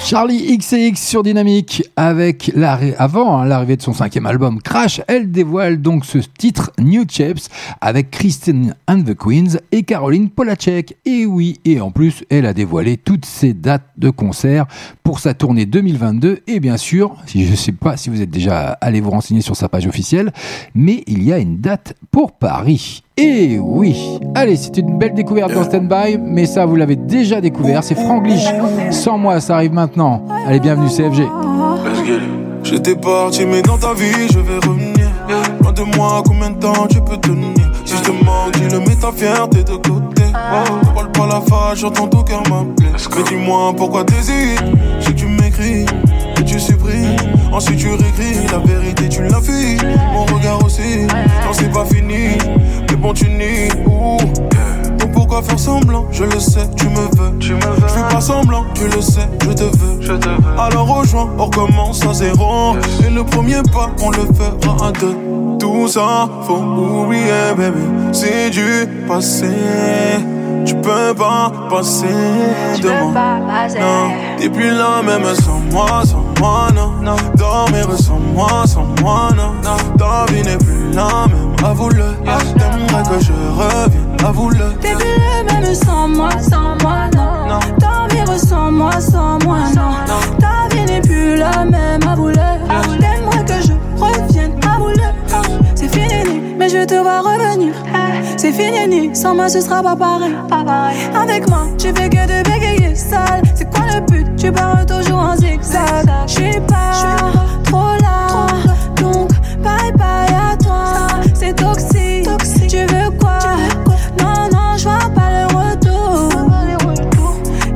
[0.06, 2.52] Charlie XCX sur Dynamique avec
[3.00, 7.50] avant hein, l'arrivée de son cinquième album Crash, elle dévoile donc ce titre New Shapes
[7.82, 10.96] avec Christine and the Queens et Caroline Polacek.
[11.06, 14.68] Et oui, et en plus, elle a dévoilé toutes ses dates de concert
[15.04, 18.30] pour sa tournée 2022 et bien sûr, si je ne sais pas si vous êtes
[18.30, 20.32] déjà allé vous renseigner sur sa page officielle,
[20.76, 23.02] mais il y a une date pour Paris.
[23.18, 27.40] Et oui, allez, c'est une belle découverte dans Stand By, mais ça vous l'avez déjà
[27.40, 28.44] découvert, c'est Franglish.
[28.92, 30.26] Sans moi, ça arrive maintenant.
[30.46, 31.24] Allez, bienvenue CFG.
[32.64, 35.10] J'étais parti, mais dans ta vie, je vais revenir.
[35.62, 37.54] Loin de moi, combien de temps tu peux tenir
[37.86, 40.24] Si je te manque, dis-le, mets ta fierté de côté.
[40.26, 42.90] Ne parle pas la face, j'entends ton cœur m'appeler.
[43.16, 44.62] Mais dis-moi pourquoi t'hésites.
[45.00, 45.86] Je sais que tu m'écris,
[46.46, 47.16] tu supprimes.
[47.52, 49.78] Ensuite tu réécris, la vérité tu l'as fui.
[50.14, 52.38] Mon regard aussi, non c'est pas fini.
[52.90, 53.70] Mais bon, tu nies.
[53.86, 54.18] ouh.
[54.98, 56.06] Donc pourquoi faire semblant?
[56.12, 57.38] Je le sais, tu me veux.
[57.40, 57.88] Tu me veux.
[57.88, 60.02] Je fais pas semblant, tu le sais, je te veux.
[60.02, 60.60] Je te veux.
[60.60, 62.76] Alors rejoins, on recommence à zéro.
[63.06, 65.16] Et le premier pas, on le fera à deux.
[65.60, 67.80] Tout ça, faut oublier, baby.
[68.12, 69.48] C'est du passé.
[70.66, 72.08] Tu peux pas passer
[72.82, 73.12] de moi.
[73.80, 77.16] Non, t'es plus là même sans moi, sans moi, non.
[77.36, 79.54] Dormir sans moi, sans moi, non.
[79.98, 82.16] Ta vie n'est plus la même, avoue-le.
[82.58, 84.74] T'aimerais que je revienne, avoue-le.
[84.82, 87.60] T'es plus le même sans moi, sans moi, non.
[87.80, 89.92] Dormir sans moi, sans moi, non.
[90.40, 92.34] Ta vie n'est plus la même, avoue-le.
[93.00, 94.35] T'aimerais que je revienne,
[96.66, 97.74] mais je te vois revenir.
[98.38, 100.34] C'est fini, sans moi ce sera pas pareil.
[101.16, 103.44] Avec moi, tu fais que de bégayer sale.
[103.54, 104.36] C'est quoi le but?
[104.36, 106.08] Tu pars toujours en zigzag.
[106.28, 106.92] J'suis pas
[107.66, 108.48] trop là,
[109.00, 109.30] donc
[109.64, 111.08] bye bye à toi.
[111.34, 112.28] C'est toxique,
[112.68, 113.40] tu veux quoi?
[114.20, 116.30] Non, non, j'vois pas le retour.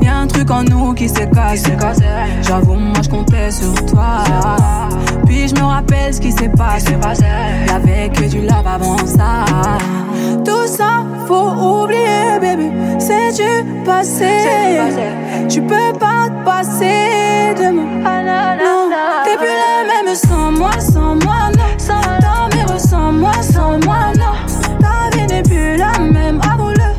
[0.02, 1.74] Y'a un truc en nous qui s'est cassé.
[2.42, 4.24] J'avoue, moi je comptais sur toi.
[5.30, 6.98] Puis je me rappelle ce qui s'est passé.
[7.68, 9.46] Y'avait que du lave avant ça.
[10.44, 11.52] Tout ça, faut
[11.84, 12.72] oublier, bébé.
[12.98, 14.26] C'est du passé.
[15.48, 17.86] Tu peux pas te passer demain.
[18.58, 18.90] Non,
[19.24, 21.64] t'es plus la même sans moi, sans moi, non.
[21.78, 21.94] Sans
[22.56, 24.36] mes sans moi, sans moi, non.
[24.80, 26.90] Ta vie n'est plus la même, avoue-le.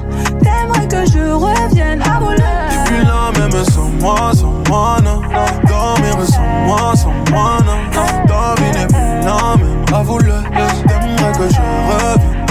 [0.41, 2.37] T'aimerais que je revienne, avoue-le.
[2.37, 5.20] T'es plus la même sans moi, sans moi, non.
[5.68, 7.59] Dans mes sans moi, sans moi,
[10.01, 10.33] avoue-le,
[10.89, 11.61] t'aimerais que je.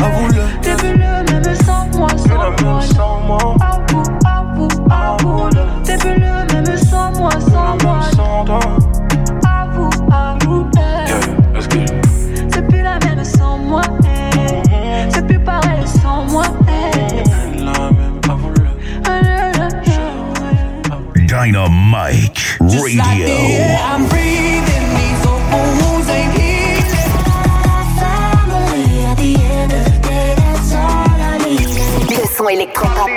[0.03, 0.43] Avoue-le.
[0.61, 2.81] T'es le même sans moi, sans moi.
[2.81, 3.19] Sans.
[3.59, 5.63] Avoue, avoue, avoue-le.
[5.83, 7.99] T'es le même sans moi, sans moi.
[12.49, 13.81] C'est plus la sans moi.
[15.11, 16.43] C'est sans moi.
[21.15, 24.48] Dynamite Radio.
[32.39, 33.09] son électropop.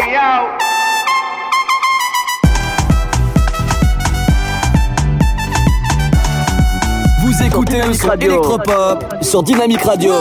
[7.20, 10.12] Vous écoutez le son électropop sur Dynamique Radio.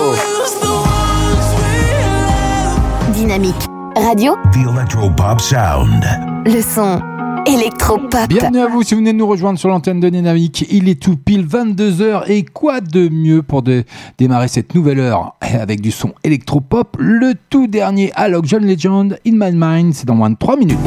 [3.13, 3.55] Dynamique
[3.95, 4.35] Radio.
[4.53, 6.05] The Electropop Sound.
[6.45, 7.01] Le son
[7.45, 10.65] Bienvenue à vous si vous venez nous rejoindre sur l'antenne de Dynamique.
[10.69, 13.63] Il est tout pile 22h et quoi de mieux pour
[14.17, 16.95] démarrer cette nouvelle heure avec du son électropop.
[16.99, 20.77] Le tout dernier Alok John Legend In My Mind, c'est dans moins de 3 minutes.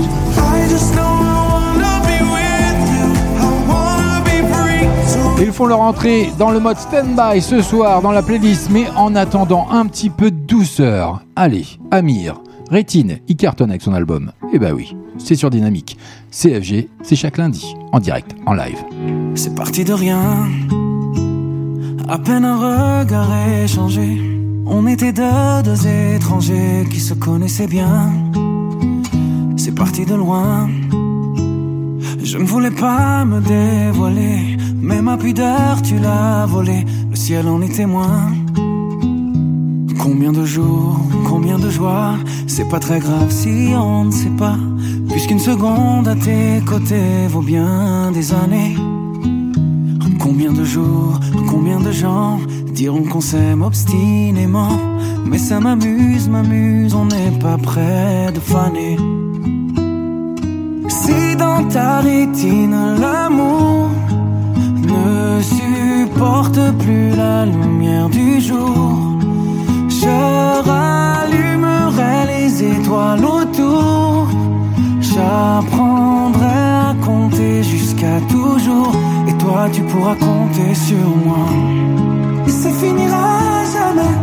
[5.40, 9.14] Ils font leur entrée dans le mode stand-by ce soir dans la playlist, mais en
[9.16, 11.22] attendant un petit peu de douceur.
[11.36, 12.40] Allez, Amir,
[12.70, 14.32] Rétine, il cartonne avec son album.
[14.52, 15.98] Eh bah oui, c'est sur Dynamique.
[16.34, 18.82] CFG, c'est chaque lundi, en direct, en live.
[19.36, 20.48] C'est parti de rien,
[22.08, 23.30] à peine un regard
[23.62, 24.20] échangé.
[24.66, 28.12] On était deux, deux étrangers qui se connaissaient bien.
[29.56, 30.68] C'est parti de loin.
[32.20, 36.84] Je ne voulais pas me dévoiler, mais ma pudeur tu l'as volée.
[37.10, 38.32] Le ciel en est témoin.
[40.00, 42.16] Combien de jours, combien de joies,
[42.48, 44.58] c'est pas très grave si on ne sait pas.
[45.10, 48.76] Puisqu'une seconde à tes côtés vaut bien des années.
[50.18, 52.38] Combien de jours, combien de gens
[52.72, 54.76] diront qu'on s'aime obstinément.
[55.24, 58.96] Mais ça m'amuse, m'amuse, on n'est pas près de faner.
[60.88, 63.90] Si dans ta rétine l'amour
[64.92, 69.18] ne supporte plus la lumière du jour,
[69.88, 74.28] je rallumerai les étoiles autour.
[75.14, 76.58] J'apprendrai
[76.90, 78.92] à compter jusqu'à toujours.
[79.28, 81.46] Et toi, tu pourras compter sur moi.
[82.46, 84.14] Et ça finira jamais.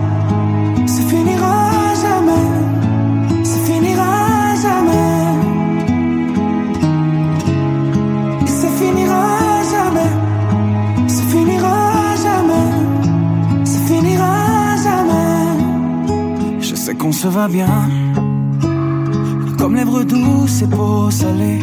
[0.85, 1.55] Ça finira
[2.03, 2.45] jamais.
[3.45, 4.11] Ça finira
[4.65, 5.17] jamais.
[8.43, 9.25] Et ça finira
[9.73, 10.11] jamais.
[11.07, 11.77] Ça finira
[12.25, 12.67] jamais.
[13.63, 14.33] Ça finira
[14.83, 16.59] jamais.
[16.59, 17.87] Je sais qu'on se va bien.
[19.61, 21.59] Comme lèvres douces et peau salée.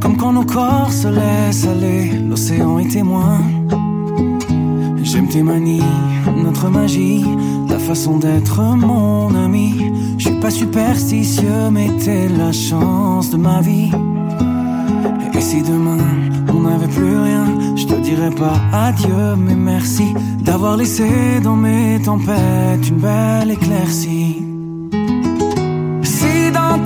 [0.00, 2.12] Comme quand nos corps se laissent aller.
[2.28, 3.40] L'océan est témoin.
[5.02, 5.82] J'aime tes manies,
[6.44, 7.24] notre magie,
[7.68, 9.90] ta façon d'être mon ami.
[10.16, 13.90] Je suis pas superstitieux, mais t'es la chance de ma vie.
[15.34, 16.04] Et si demain
[16.54, 22.00] on n'avait plus rien, je te dirais pas adieu, mais merci d'avoir laissé dans mes
[22.00, 24.49] tempêtes une belle éclaircie.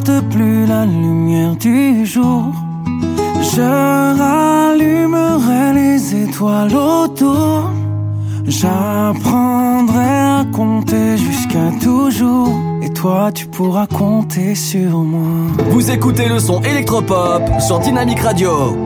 [0.00, 2.52] Supporte plus la lumière du jour,
[3.54, 3.62] je
[4.18, 7.70] rallumerai les étoiles autour.
[8.46, 12.58] J'apprendrai à compter jusqu'à toujours.
[12.82, 15.52] Et toi, tu pourras compter sur moi.
[15.70, 18.76] Vous écoutez le son électropop sur Dynamique Radio.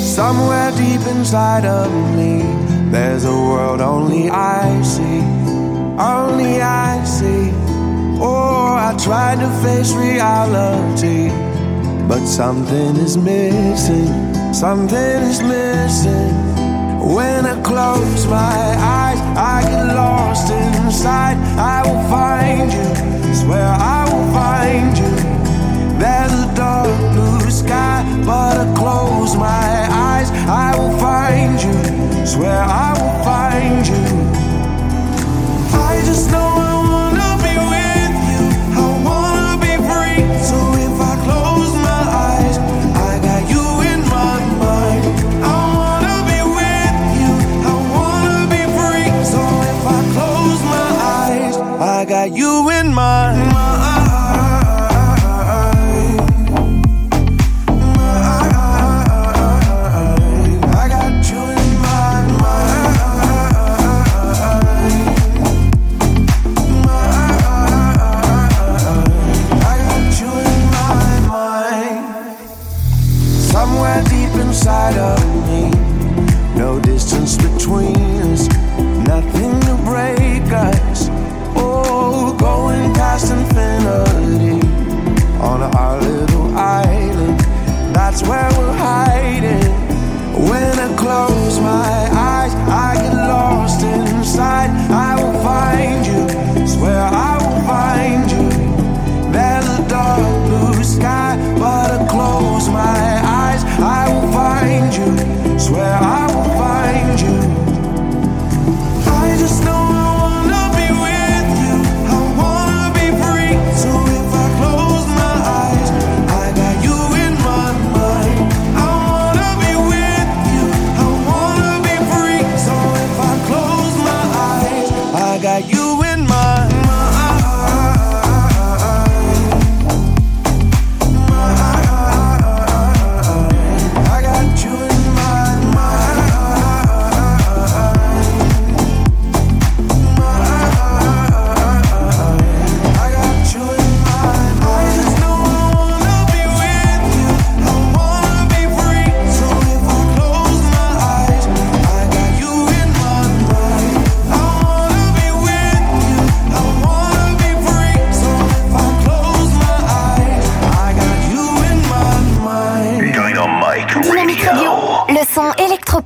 [0.00, 2.42] Somewhere deep inside of me,
[2.90, 5.22] there's a world only I see,
[6.00, 7.50] only I see.
[7.50, 8.20] Eh?
[8.22, 11.28] Oh, I tried to face reality,
[12.08, 14.12] but something is missing,
[14.52, 16.32] something is missing.
[17.14, 18.60] When I close my
[18.98, 21.36] eyes, I get lost inside.
[21.58, 25.20] I will find you, swear I will find you.
[25.98, 30.30] There's a dark blue sky, but I close my eyes.
[30.48, 32.26] I will find you.
[32.26, 34.39] Swear I will find you.
[36.10, 36.49] Just know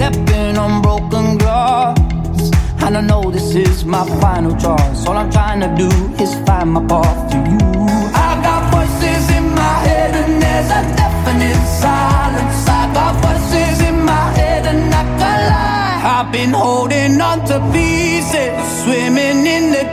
[0.00, 1.98] stepping on broken glass.
[2.84, 5.06] And I know this is my final choice.
[5.06, 5.90] All I'm trying to do
[6.22, 7.60] is find my path to you.
[8.28, 12.60] I got voices in my head, and there's a definite silence.
[12.80, 16.00] I got voices in my head, and I can lie.
[16.16, 19.84] I've been holding on to pieces, swimming in the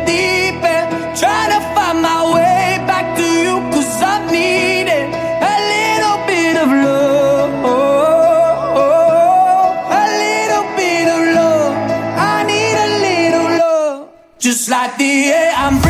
[14.97, 15.53] the air.
[15.55, 15.86] I'm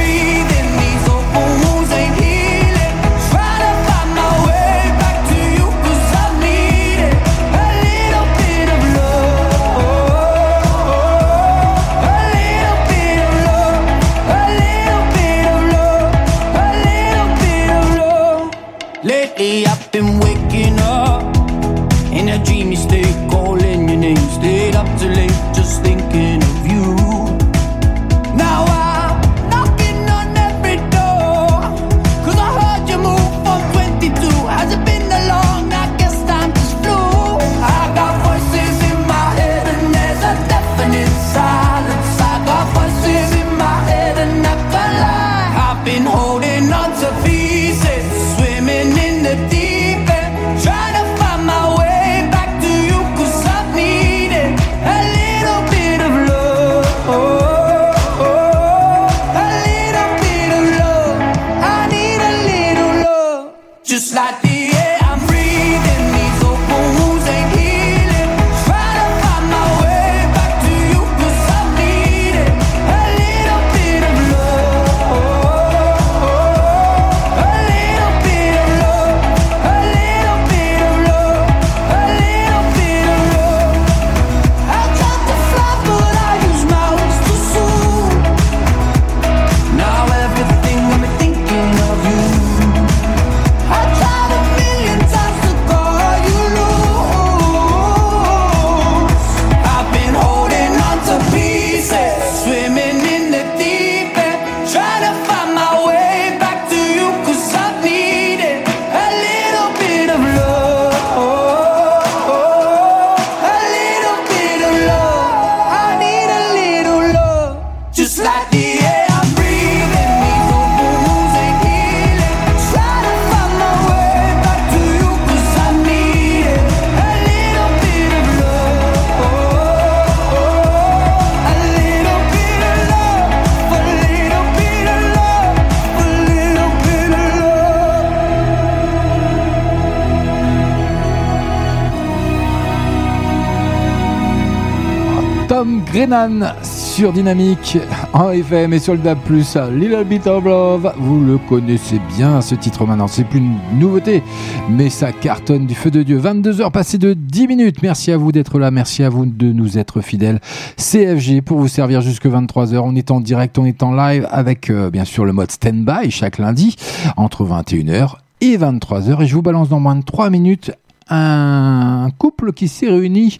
[146.64, 147.78] Sur Dynamique
[148.14, 150.94] en FM et sur le DAB+, Little Bit of Love.
[150.98, 154.24] Vous le connaissez bien ce titre maintenant, c'est plus une nouveauté,
[154.70, 156.18] mais ça cartonne du feu de Dieu.
[156.18, 157.84] 22h passées de 10 minutes.
[157.84, 160.40] Merci à vous d'être là, merci à vous de nous être fidèles.
[160.78, 162.78] CFG pour vous servir jusque 23h.
[162.78, 166.10] On est en direct, on est en live avec euh, bien sûr le mode stand-by
[166.10, 166.78] chaque lundi
[167.18, 170.72] entre 21h et 23h et je vous balance dans moins de 3 minutes
[171.10, 173.38] un couple qui s'est réuni.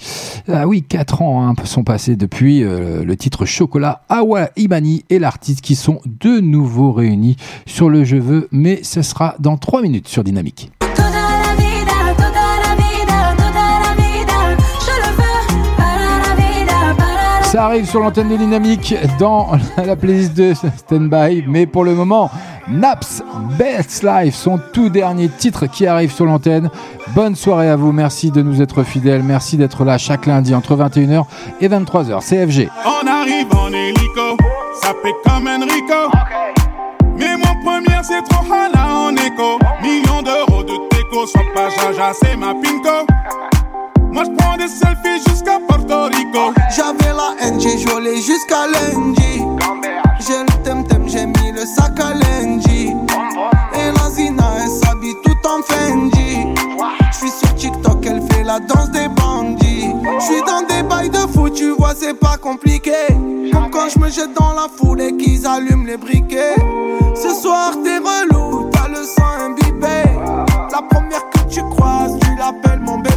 [0.48, 4.04] Ah oui, 4 ans hein, sont passés depuis euh, le titre Chocolat.
[4.10, 7.36] Awa Imani et l'artiste qui sont de nouveau réunis
[7.66, 10.72] sur le Je veux, mais ce sera dans 3 minutes sur Dynamique.
[17.48, 22.30] Ça arrive sur l'antenne de Dynamique dans la playlist de Standby, mais pour le moment,
[22.68, 23.24] Naps
[23.58, 26.70] Best Life, son tout dernier titre qui arrive sur l'antenne.
[27.16, 30.76] Bonne soirée à vous, merci de nous être fidèles, merci d'être là chaque lundi entre
[30.76, 31.24] 21h
[31.62, 32.20] et 23h.
[32.20, 32.70] CFG.
[32.86, 34.38] On arrive en hélico,
[34.82, 36.12] ça fait comme Enrico.
[37.18, 39.58] Mais mon premier c'est trop hala en écho.
[39.82, 43.08] Millions d'euros de déco, sans pas jaja, c'est ma pinko.
[44.12, 46.54] Moi je prends des selfies jusqu'à Porto Rico.
[46.76, 49.42] J'avais la haine, j'ai joué jusqu'à lundi.
[50.20, 52.94] J'ai le temtem, j'ai mis le sac à lundi.
[53.74, 56.48] Et la Zina, elle s'habille tout en Fendi.
[57.12, 59.94] J'suis sur TikTok, elle fait la danse des bandits.
[60.20, 63.08] J'suis dans des bails de fou, tu vois, c'est pas compliqué.
[63.52, 66.56] Comme quand je me jette dans la foule et qu'ils allument les briquets.
[67.16, 70.04] Ce soir, t'es relou, t'as le sang imbibé.
[70.72, 73.17] La première que tu croises, tu l'appelles mon bébé.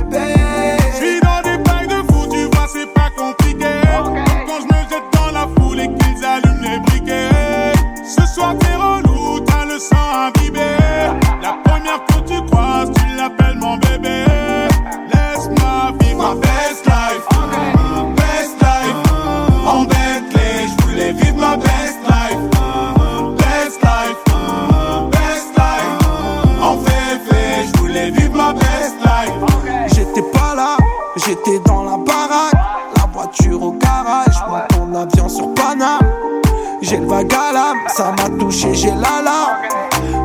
[38.00, 39.58] Ça m'a touché, j'ai l'alarme.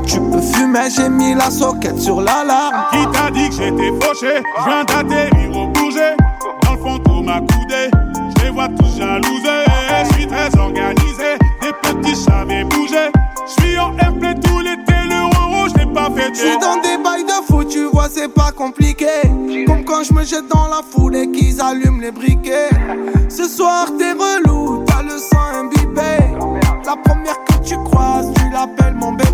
[0.08, 2.86] Tu peux fumer, j'ai mis la soquette sur l'alarme.
[2.92, 4.42] Qui t'a dit que j'étais fauché?
[4.60, 6.16] Je viens d'atterrir au bouger
[6.64, 7.92] Dans le fond tout m'a coudé
[8.38, 9.66] Je les vois tous jalousés
[10.06, 13.12] Je suis très organisé Des petits j'avais bougé
[13.46, 16.98] Je suis en airplay tout l'été Le je l'ai pas fait Je suis dans des
[17.04, 19.08] bails de fou, tu vois, c'est pas compliqué.
[19.68, 22.70] Comme quand je me jette dans la foule et qu'ils allument les briquets.
[23.28, 26.36] Ce soir, t'es relou, t'as le sang imbibé.
[26.86, 29.25] La première tu croises, tu l'appelles mon bébé.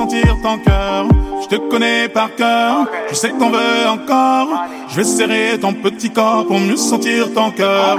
[0.00, 1.08] Sentir ton cœur
[1.42, 4.48] Je te connais par cœur Je sais que t'en veux encore
[4.88, 7.98] Je vais serrer ton petit corps Pour mieux sentir ton cœur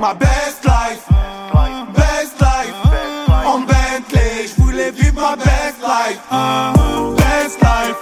[0.00, 1.06] Ma best life,
[1.94, 2.74] best life.
[3.46, 6.20] En Bentley, je voulais vivre ma best life.
[7.16, 7.96] Best life,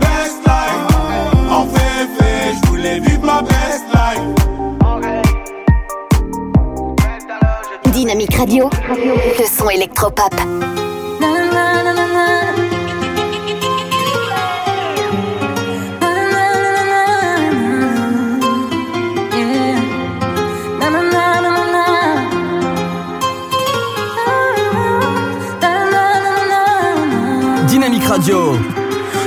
[0.00, 0.86] best life.
[1.50, 4.22] En féfé, je voulais vivre ma best life.
[7.92, 10.32] Dynamique Radio, le son électropop.
[11.20, 12.09] Dynamique
[28.10, 28.54] Radio.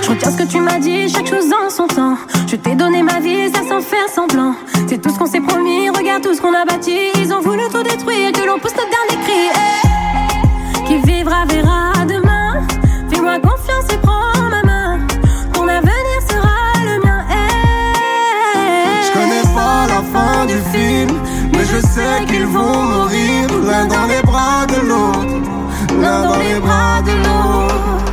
[0.01, 2.17] Je retiens ce que tu m'as dit, chaque chose en son temps.
[2.47, 4.55] Je t'ai donné ma vie, ça sans faire semblant.
[4.89, 6.97] C'est tout ce qu'on s'est promis, regarde tout ce qu'on a bâti.
[7.15, 9.41] Ils ont voulu tout détruire, que l'on pousse notre dernier cri.
[9.55, 12.61] Eh, Qui vivra verra demain.
[13.09, 14.99] Fais-moi confiance et prends ma main.
[15.53, 17.23] Ton avenir sera le mien.
[17.31, 19.05] Eh.
[19.05, 21.21] Je connais pas la fin du film,
[21.53, 26.59] mais je sais qu'ils vont mourir l'un dans les bras de l'autre, l'un dans les
[26.59, 28.12] bras de l'autre.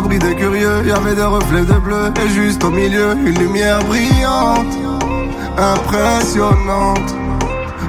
[0.00, 0.32] L'abri des
[0.88, 2.12] y avait des reflets de bleu.
[2.24, 4.74] Et juste au milieu, une lumière brillante,
[5.58, 7.14] impressionnante.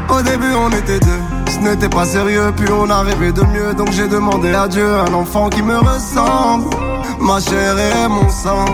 [0.10, 1.22] Au début, on était deux.
[1.50, 3.74] Ce n'était pas sérieux, puis on a rêvé de mieux.
[3.78, 6.76] Donc j'ai demandé à Dieu un enfant qui me ressemble.
[7.22, 8.66] Ma chair et mon sang.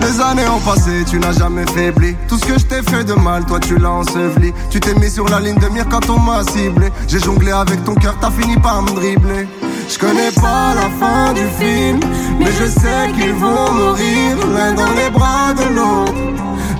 [0.00, 2.16] Les années ont passé, tu n'as jamais faibli.
[2.28, 4.52] Tout ce que je t'ai fait de mal, toi tu l'as enseveli.
[4.70, 6.88] Tu t'es mis sur la ligne de mire quand on m'a ciblé.
[7.06, 9.46] J'ai jonglé avec ton cœur, t'as fini par me dribbler.
[9.88, 12.00] Je connais pas la fin du film,
[12.38, 16.12] mais je sais qu'ils vont mourir l'un dans les bras de l'autre,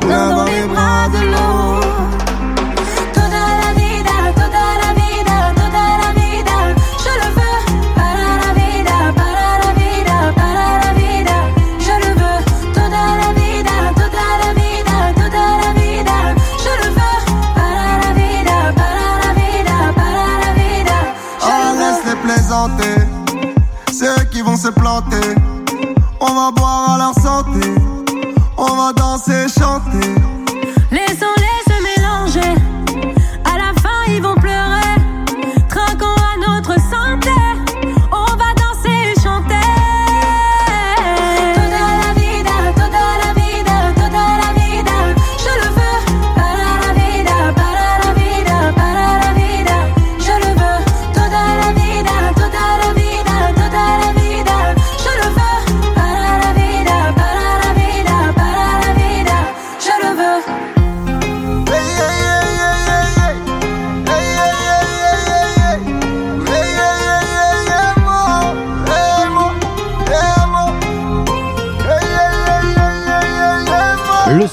[0.09, 1.86] l'un dans les bras de l'autre.
[24.67, 25.35] Ceux qui vont se planter,
[26.21, 27.15] on va boire à leur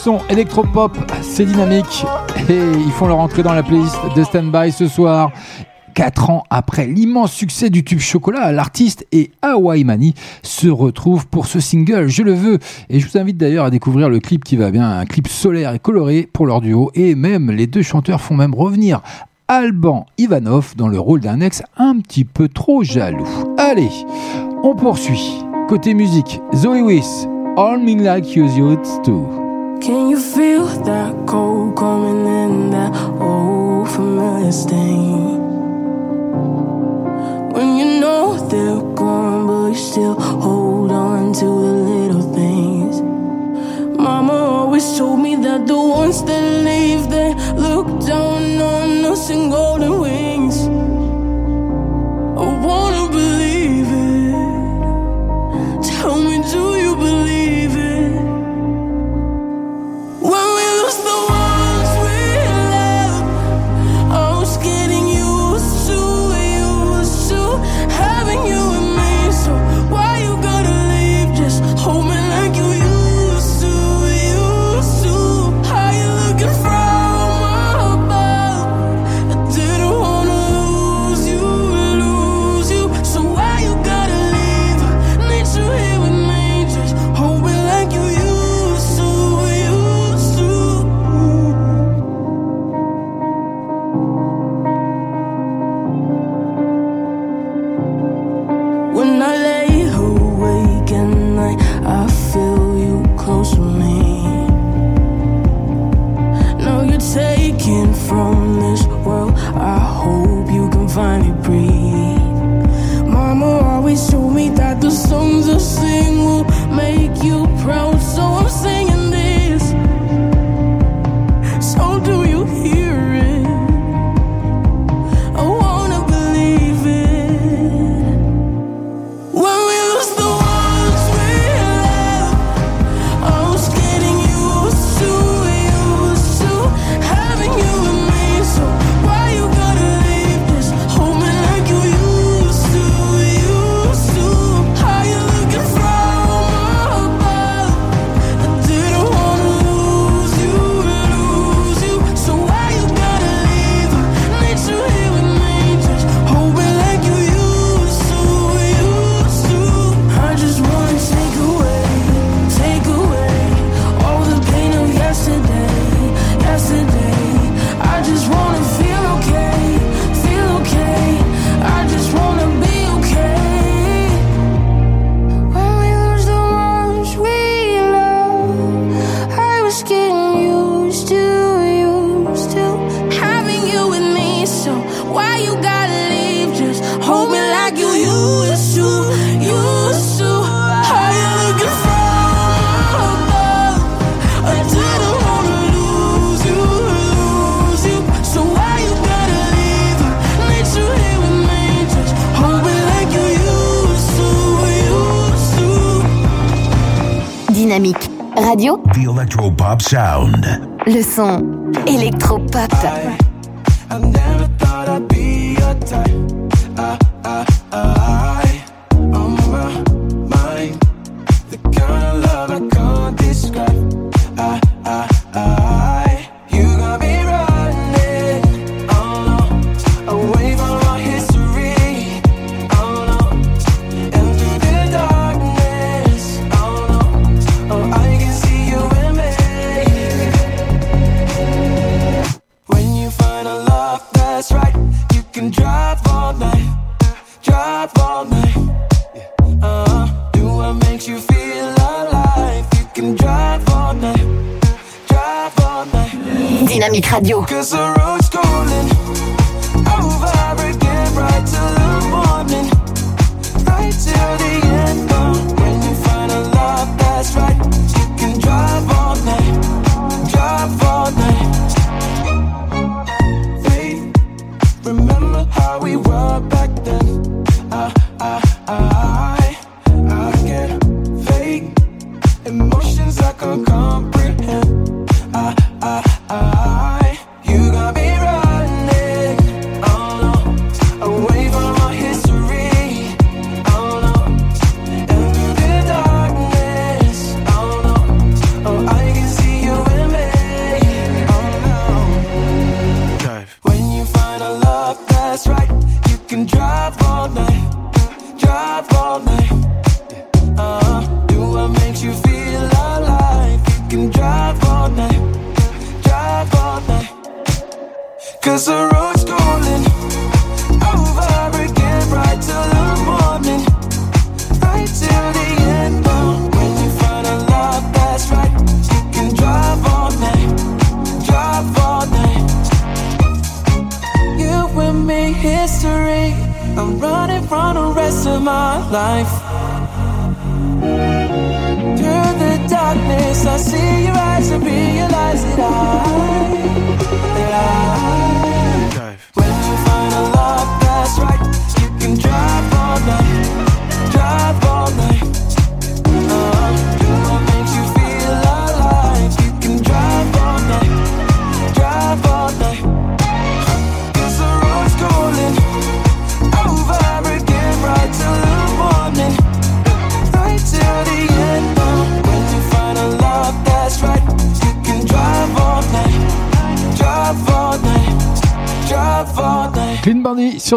[0.03, 2.05] son électropop, c'est dynamique
[2.49, 5.31] et ils font leur entrée dans la playlist de Standby ce soir.
[5.93, 11.45] 4 ans après l'immense succès du tube chocolat, l'artiste et Hawaii Mani se retrouvent pour
[11.45, 12.59] ce single Je le veux.
[12.89, 15.73] Et je vous invite d'ailleurs à découvrir le clip qui va bien, un clip solaire
[15.73, 16.91] et coloré pour leur duo.
[16.95, 19.01] Et même les deux chanteurs font même revenir
[19.47, 23.29] Alban Ivanov dans le rôle d'un ex un petit peu trop jaloux.
[23.57, 23.91] Allez,
[24.63, 25.45] on poursuit.
[25.69, 27.25] Côté musique, Zoe Wiss,
[27.55, 29.42] All Me Like You Used To.
[29.81, 35.39] Can you feel that cold coming in that old familiar stain?
[37.53, 43.01] When you know they're gone, but you still hold on to the little things.
[43.97, 49.49] Mama always told me that the ones that leave, they look down on us in
[49.49, 50.57] golden wings.
[52.37, 53.02] I wanna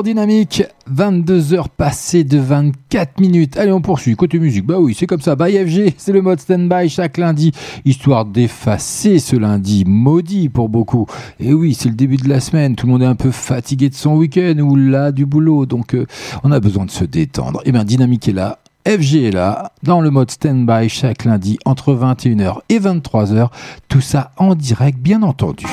[0.03, 0.63] Dynamique,
[0.93, 3.57] 22h passées de 24 minutes.
[3.57, 4.15] Allez, on poursuit.
[4.15, 5.37] Côté musique, bah oui, c'est comme ça.
[5.37, 7.53] Bah FG, c'est le mode stand-by chaque lundi,
[7.85, 11.07] histoire d'effacer ce lundi maudit pour beaucoup.
[11.41, 13.89] Et oui, c'est le début de la semaine, tout le monde est un peu fatigué
[13.89, 16.07] de son week-end ou là du boulot, donc euh,
[16.45, 17.63] on a besoin de se détendre.
[17.65, 21.93] Et bien, Dynamique est là, FG est là, dans le mode stand-by chaque lundi entre
[21.93, 23.49] 21h et 23h.
[23.89, 25.67] Tout ça en direct, bien entendu.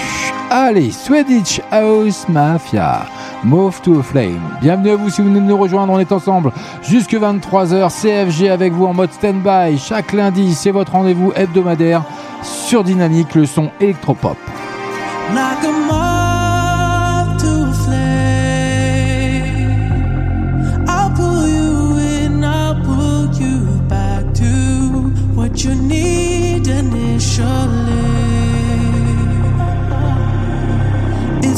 [0.49, 3.05] Allez, Swedish House Mafia,
[3.43, 4.41] Move to a Flame.
[4.61, 7.91] Bienvenue à vous si vous venez de nous rejoindre, on est ensemble jusque 23h.
[7.91, 9.77] CFG avec vous en mode stand-by.
[9.77, 12.03] Chaque lundi, c'est votre rendez-vous hebdomadaire
[12.41, 14.37] sur Dynamique, le son électropop.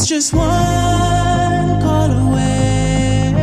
[0.06, 3.34] Just one call away,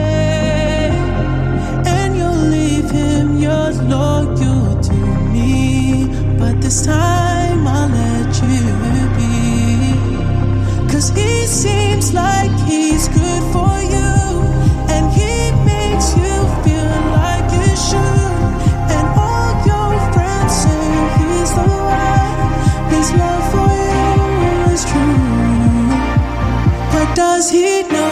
[1.85, 4.95] and you'll leave him your loyal to
[5.33, 6.07] me.
[6.39, 8.63] But this time I'll let you
[9.19, 9.97] be,
[11.21, 14.02] he seems like he's good for you.
[27.43, 28.12] does he know?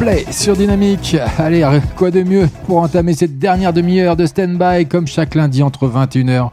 [0.00, 1.16] Coldplay sur Dynamique.
[1.38, 1.66] Allez,
[1.96, 6.50] quoi de mieux pour entamer cette dernière demi-heure de stand-by comme chaque lundi entre 21h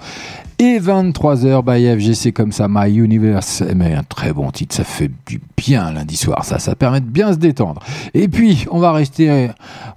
[0.60, 3.64] et 23h by FG, c'est comme ça, My Universe.
[3.76, 7.06] Mais un très bon titre, ça fait du bien lundi soir, ça, ça permet de
[7.06, 7.82] bien se détendre.
[8.14, 9.50] Et puis, on va rester,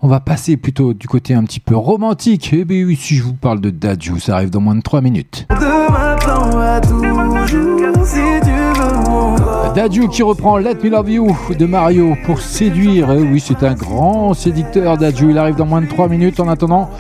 [0.03, 2.53] on va passer plutôt du côté un petit peu romantique.
[2.53, 5.01] Et bien oui, si je vous parle de Dadju, ça arrive dans moins de 3
[5.01, 5.47] minutes.
[9.75, 13.11] Dadju qui reprend Let Me Love You de Mario pour séduire.
[13.13, 15.31] Et oui, c'est un grand séducteur, Dadju.
[15.31, 16.41] Il arrive dans moins de 3 minutes.
[16.41, 16.91] En attendant,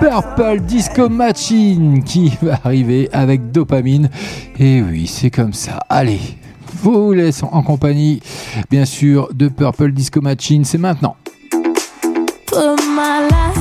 [0.00, 4.10] Purple Disco Machine qui va arriver avec dopamine.
[4.58, 5.80] Et oui, c'est comme ça.
[5.88, 6.20] Allez,
[6.82, 8.20] vous laisse en compagnie,
[8.70, 10.64] bien sûr, de Purple Disco Machine.
[10.64, 11.16] C'est maintenant.
[12.54, 13.57] My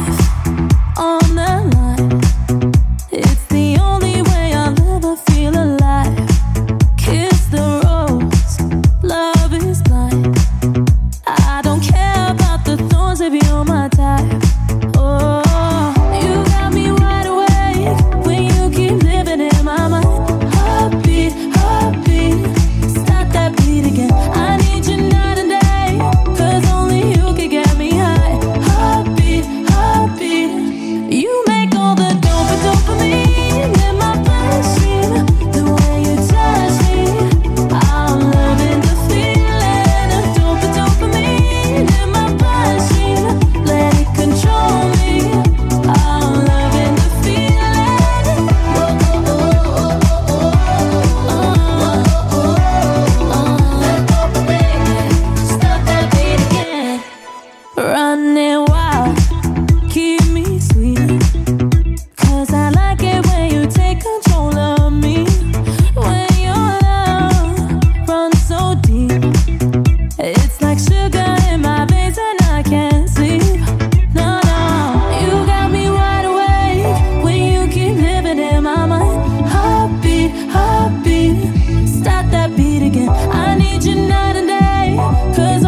[83.77, 84.95] need you night and day,
[85.35, 85.66] cause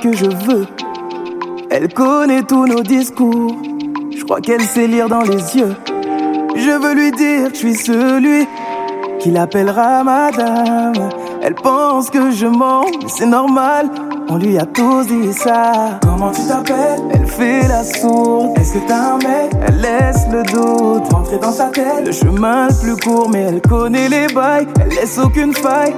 [0.00, 0.66] que je veux.
[1.70, 3.56] Elle connaît tous nos discours.
[4.16, 5.74] Je crois qu'elle sait lire dans les yeux.
[6.54, 8.46] Je veux lui dire que je suis celui
[9.18, 11.10] qui l'appellera madame.
[11.42, 13.90] Elle pense que je mens, mais c'est normal.
[14.28, 15.98] On lui a tous dit ça.
[16.02, 17.02] Comment tu t'appelles?
[17.12, 18.56] Elle fait la sourde.
[18.58, 19.50] Est-ce que t'as un mec?
[19.66, 22.06] Elle laisse le doute rentrer rentrer dans sa tête.
[22.06, 24.68] Le chemin le plus court, mais elle connaît les bails.
[24.80, 25.94] Elle laisse aucune faille,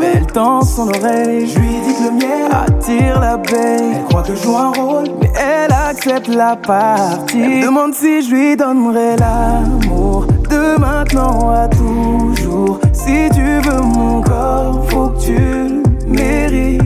[0.00, 1.48] mais elle tend son oreille.
[1.48, 3.96] Je lui dis que le miel attire l'abeille.
[3.96, 7.40] Elle croit que je joue un rôle, mais elle accepte la partie.
[7.40, 12.78] Elle me demande si je lui donnerai l'amour de maintenant à toujours.
[12.92, 16.82] Si tu veux mon corps, faut que tu le mérites.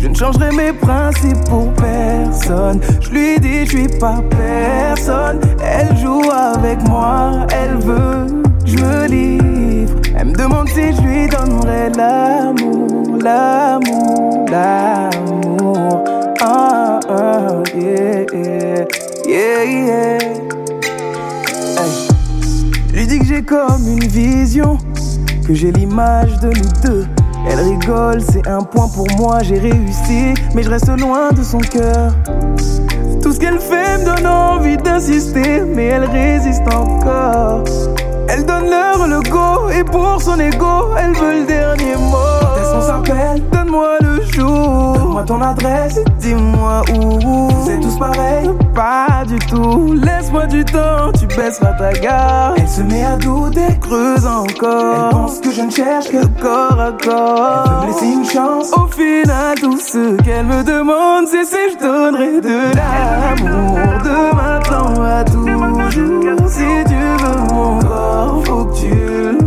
[0.00, 2.80] Je ne changerai mes principes pour personne.
[3.00, 5.40] Je lui dis, je suis pas personne.
[5.62, 8.26] Elle joue avec moi, elle veut,
[8.64, 9.33] que je me livre.
[10.24, 16.04] Elle me demande si je lui donnerai l'amour, l'amour, l'amour.
[16.40, 18.84] Ah, ah, yeah, yeah,
[19.28, 20.18] yeah, yeah.
[22.88, 24.78] Je lui dis que j'ai comme une vision,
[25.46, 27.06] que j'ai l'image de nous deux.
[27.46, 31.58] Elle rigole, c'est un point pour moi, j'ai réussi, mais je reste loin de son
[31.58, 32.14] cœur.
[33.22, 37.62] Tout ce qu'elle fait me donne envie d'insister, mais elle résiste encore.
[38.28, 42.16] Elle donne leur le go, et pour son ego, elle veut le dernier mot.
[43.52, 44.93] Donne-moi le jour.
[45.14, 47.48] Donne-moi ton adresse, dis-moi où.
[47.64, 49.94] C'est tous pareil, pas du tout.
[49.94, 52.56] Laisse-moi du temps, tu baisseras ta garde.
[52.56, 54.94] Elle se met à douter, creuse encore.
[54.96, 57.64] Elle pense que je ne cherche que corps à corps.
[57.82, 58.72] Elle me laisser une chance.
[58.72, 63.78] Au final, tout ce qu'elle me demande, c'est si je donnerai de l'amour.
[64.02, 66.48] De maintenant à toujours.
[66.48, 69.43] Si tu veux mon corps, faut que tu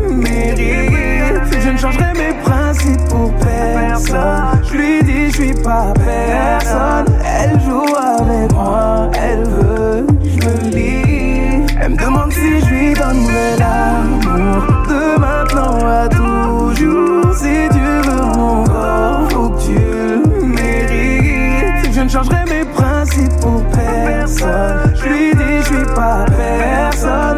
[1.92, 4.62] changerai mes principes pour personne.
[4.64, 7.14] Je lui dis, je suis pas personne.
[7.26, 11.66] Elle joue avec moi, elle veut, je me lis.
[11.80, 14.64] Elle me demande si je lui donnerai l'amour.
[14.90, 17.36] De maintenant à toujours.
[17.36, 21.94] Si tu veux mon corps, faut que tu le mérites.
[21.94, 24.94] Je ne changerai mes principes pour personne.
[24.96, 27.37] Je lui dis, je suis pas personne.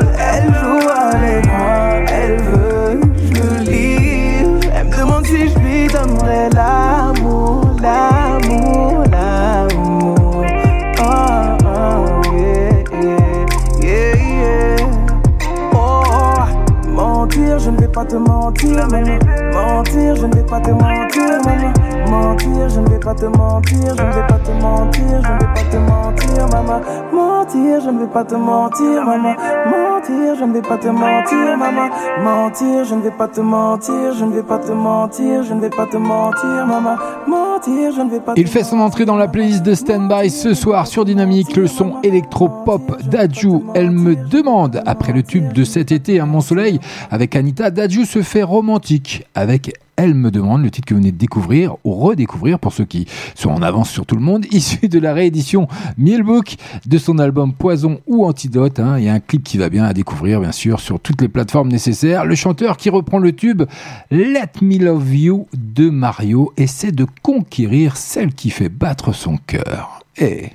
[17.99, 19.19] Pas te mentir, maman.
[19.51, 21.88] Mentir, je ne vais pas te mentir, maman.
[22.07, 25.39] Mentir, je ne vais pas te mentir, je ne vais pas te mentir, je ne
[25.39, 26.81] vais pas te mentir, maman.
[27.13, 29.35] Mentir, je ne vais pas te mentir, maman.
[29.65, 31.89] Mentir, je ne vais pas te mentir, maman.
[32.23, 35.61] Mentir, je ne vais pas te mentir, je ne vais pas te mentir, je ne
[35.61, 36.95] vais pas te mentir, maman.
[37.27, 40.53] Mentir, je ne vais pas Il fait son entrée dans la playlist de Standby ce
[40.53, 43.59] soir sur Dynamique, le son électro-pop d'Adju.
[43.73, 46.79] Elle me demande, après le tube de cet été, à Mon Soleil,
[47.11, 51.11] avec Anita, d'Adju se fait romantique avec elle me demande le titre que vous venez
[51.11, 53.05] de découvrir ou redécouvrir pour ceux qui
[53.35, 55.67] sont en avance sur tout le monde, issu de la réédition
[55.97, 56.55] Mielbook
[56.85, 58.79] de son album Poison ou Antidote.
[58.79, 58.99] hein.
[58.99, 61.69] Y a un clip qui va bien à découvrir, bien sûr, sur toutes les plateformes
[61.69, 62.25] nécessaires.
[62.25, 63.63] Le chanteur qui reprend le tube
[64.11, 70.01] Let Me Love You de Mario essaie de conquérir celle qui fait battre son cœur.
[70.17, 70.49] Et,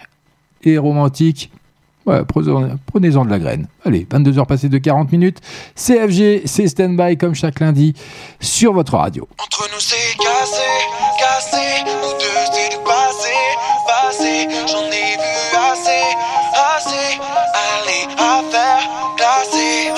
[0.62, 1.50] et romantique.
[2.06, 3.66] Prenez-en de la graine.
[3.84, 5.40] Allez, 22h passées de 40 minutes.
[5.74, 7.94] CFG, c'est stand-by comme chaque lundi
[8.40, 9.26] sur votre radio.
[9.42, 10.60] Entre nous c'est cassé,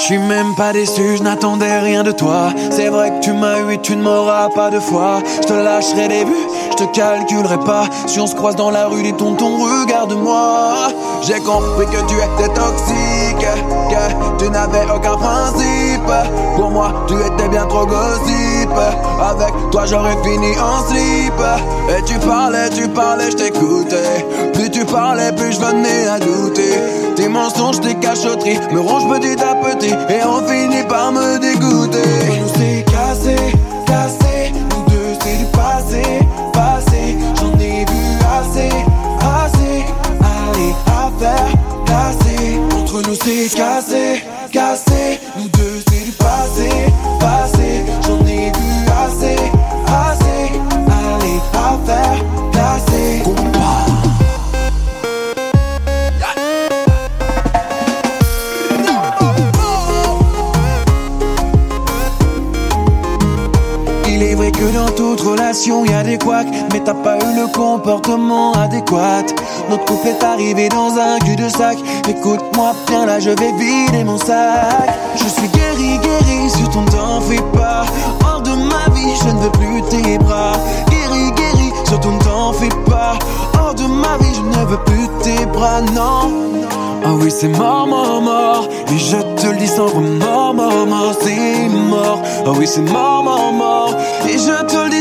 [0.06, 2.50] suis même pas déçu, je n'attendais rien de toi.
[2.70, 5.18] C'est vrai que tu m'as eu et tu ne m'auras pas de fois.
[5.42, 7.86] Je te lâcherai des buts, je te calculerai pas.
[8.06, 10.92] Si on se croise dans la rue, des tontons, regarde-moi.
[11.22, 13.46] J'ai compris que tu étais toxique,
[13.90, 16.12] que tu n'avais aucun principe.
[16.54, 18.45] Pour moi, tu étais bien trop gossip.
[19.30, 21.40] Avec toi, j'aurais fini en slip.
[21.96, 24.24] Et tu parlais, tu parlais, je t'écoutais.
[24.52, 26.74] Plus tu parlais, plus je venais à douter.
[27.16, 29.92] Tes mensonges, tes cachotteries me rongent petit à petit.
[30.10, 31.98] Et on finit par me dégoûter.
[32.40, 33.36] Nous c'est cassé,
[33.86, 36.02] cassé, nous deux c'est du passé,
[36.52, 38.04] passé, j'en ai vu
[38.38, 38.68] assez,
[39.42, 39.84] assez,
[40.20, 41.48] allez à faire
[41.86, 42.60] classer.
[42.78, 44.22] Entre nous c'est cassé,
[44.52, 46.68] cassé, nous deux c'est du passé,
[47.18, 47.55] passé,
[65.54, 69.26] y a des couacs, mais t'as pas eu le comportement adéquat.
[69.70, 71.78] Notre couple est arrivé dans un cul-de-sac.
[72.08, 74.98] Écoute-moi bien, là je vais vider mon sac.
[75.14, 77.84] Je suis guéri, guéri, sur ton t'en fais pas.
[78.24, 80.54] Hors de ma vie, je ne veux plus tes bras.
[80.90, 83.16] Guéri, guéri, sur ton t'en fais pas.
[83.56, 86.32] Hors de ma vie, je ne veux plus tes bras, non.
[87.04, 88.68] Ah oui, c'est mort, mort, mort.
[88.92, 92.20] Et je te le dis sans remords, mort, mort, c'est mort.
[92.44, 93.45] Ah oui, c'est mort, mort,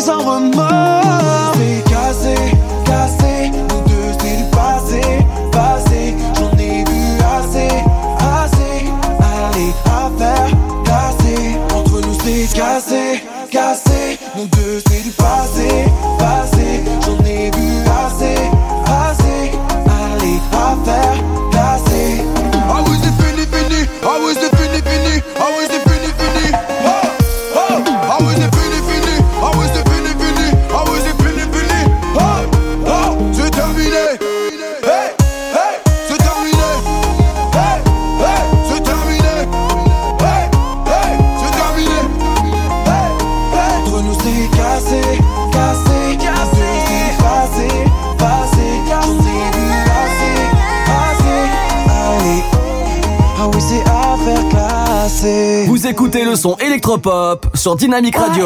[0.06, 0.75] je te
[56.36, 58.46] son électropop sur Dynamic Radio.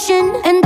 [0.00, 0.40] With progression.
[0.44, 0.59] And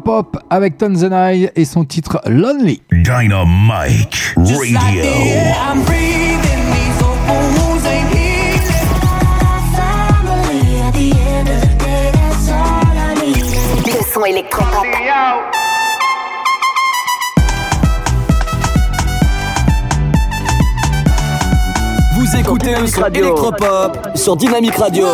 [0.00, 2.80] Électropop avec Tanzanai et son titre Lonely.
[2.90, 5.04] Dynamite Radio.
[14.14, 14.86] Son électropop.
[22.14, 25.06] Vous écoutez le son électropop sur Dynamique Radio.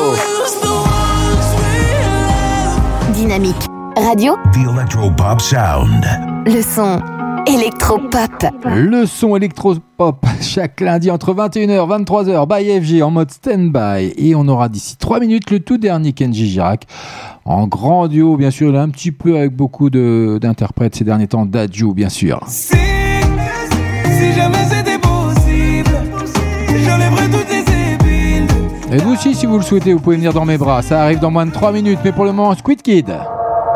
[3.13, 3.66] Dynamique
[4.07, 6.05] Radio, The Electropop Sound.
[6.47, 7.01] le son
[7.47, 8.47] électropop.
[8.65, 14.47] Le son électropop chaque lundi entre 21h 23h by FG en mode stand-by et on
[14.49, 16.85] aura d'ici 3 minutes le tout dernier Kenji Girac
[17.45, 21.47] en grand duo bien sûr, un petit peu avec beaucoup de- d'interprètes ces derniers temps,
[21.47, 22.41] Dadju bien sûr.
[22.49, 25.91] Si, si jamais c'était possible,
[26.85, 28.49] j'enlèverais toutes les épines.
[28.93, 31.19] Et vous aussi si vous le souhaitez vous pouvez venir dans mes bras, ça arrive
[31.21, 33.13] dans moins de 3 minutes mais pour le moment Squid Kid.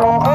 [0.00, 0.29] Dynamique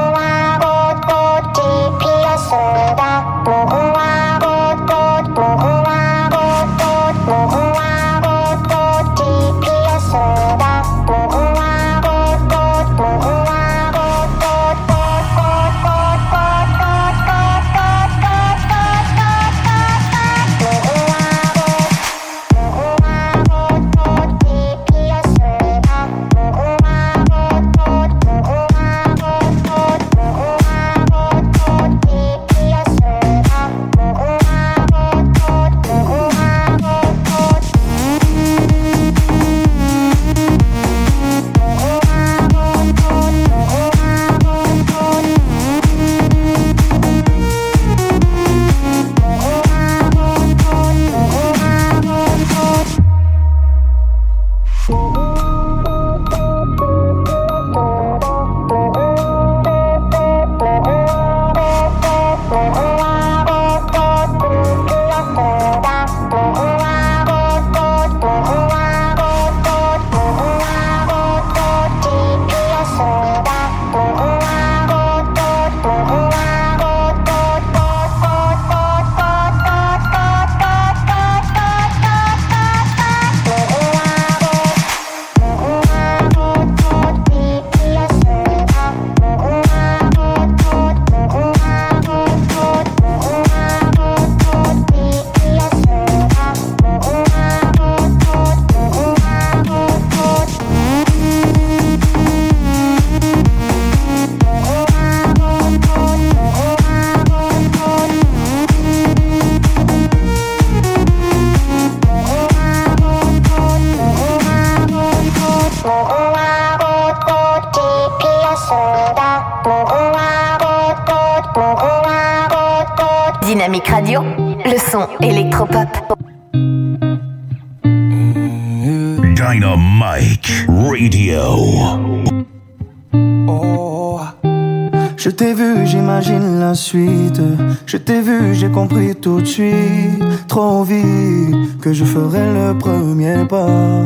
[138.76, 140.22] compris tout de suite.
[140.48, 144.04] Trop vite que je ferai le premier pas.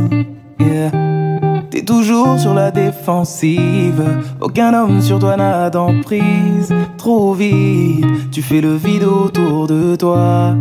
[1.70, 4.02] T'es toujours sur la défensive.
[4.40, 6.72] Aucun homme sur toi n'a d'emprise.
[6.96, 10.54] Trop vite, tu fais le vide autour de toi.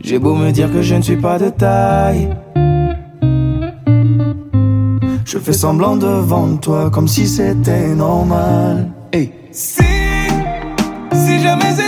[0.00, 2.30] J'ai beau me dire que je ne suis pas de taille.
[5.26, 8.90] Je fais semblant devant toi comme si c'était normal.
[9.52, 9.82] Si,
[11.12, 11.87] si jamais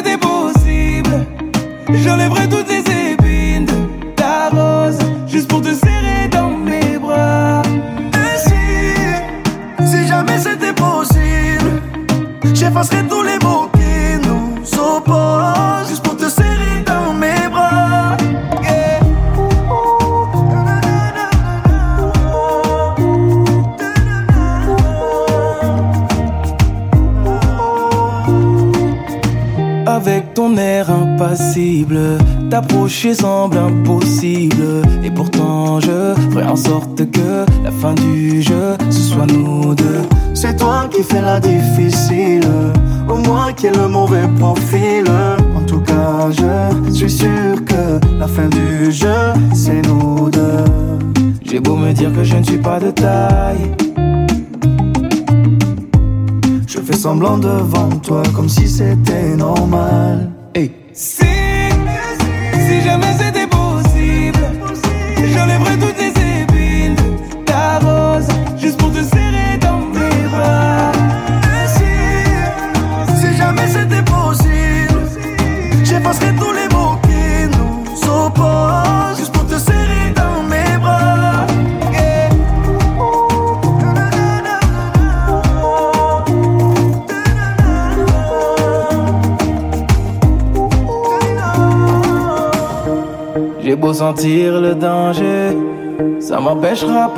[52.98, 53.69] ne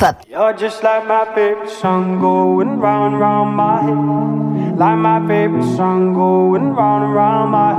[0.00, 4.78] You're just like my favorite song going round and round my head.
[4.78, 7.74] Like my favorite song going round and round my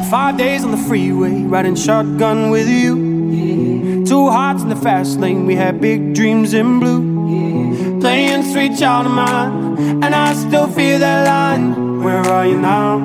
[0.00, 0.10] head.
[0.10, 4.04] Five days on the freeway, riding shotgun with you.
[4.04, 8.00] Two hearts in the fast lane, we had big dreams in blue.
[8.00, 12.02] Playing sweet child of mine, and I still feel that line.
[12.02, 12.98] Where are you now?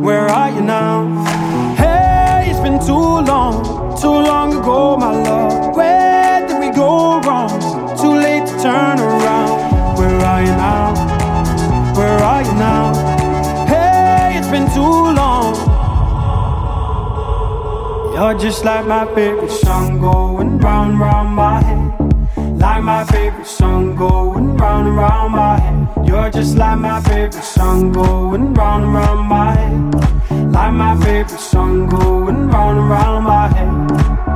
[0.00, 1.04] Where are you now?
[1.74, 3.62] Hey, it's been too long,
[4.00, 5.76] too long ago, my love.
[5.76, 6.05] Where
[6.76, 7.48] go wrong?
[7.96, 9.96] Too late to turn around.
[9.98, 10.88] Where are you now?
[11.96, 12.86] Where are you now?
[13.66, 15.54] Hey, it's been too long.
[18.14, 21.86] You're just like my favorite song going round, round my head.
[22.58, 26.08] Like my favorite song going round and round my head.
[26.08, 30.52] You're just like my favorite song going round and round my head.
[30.52, 34.35] Like my favorite song going round and round my head.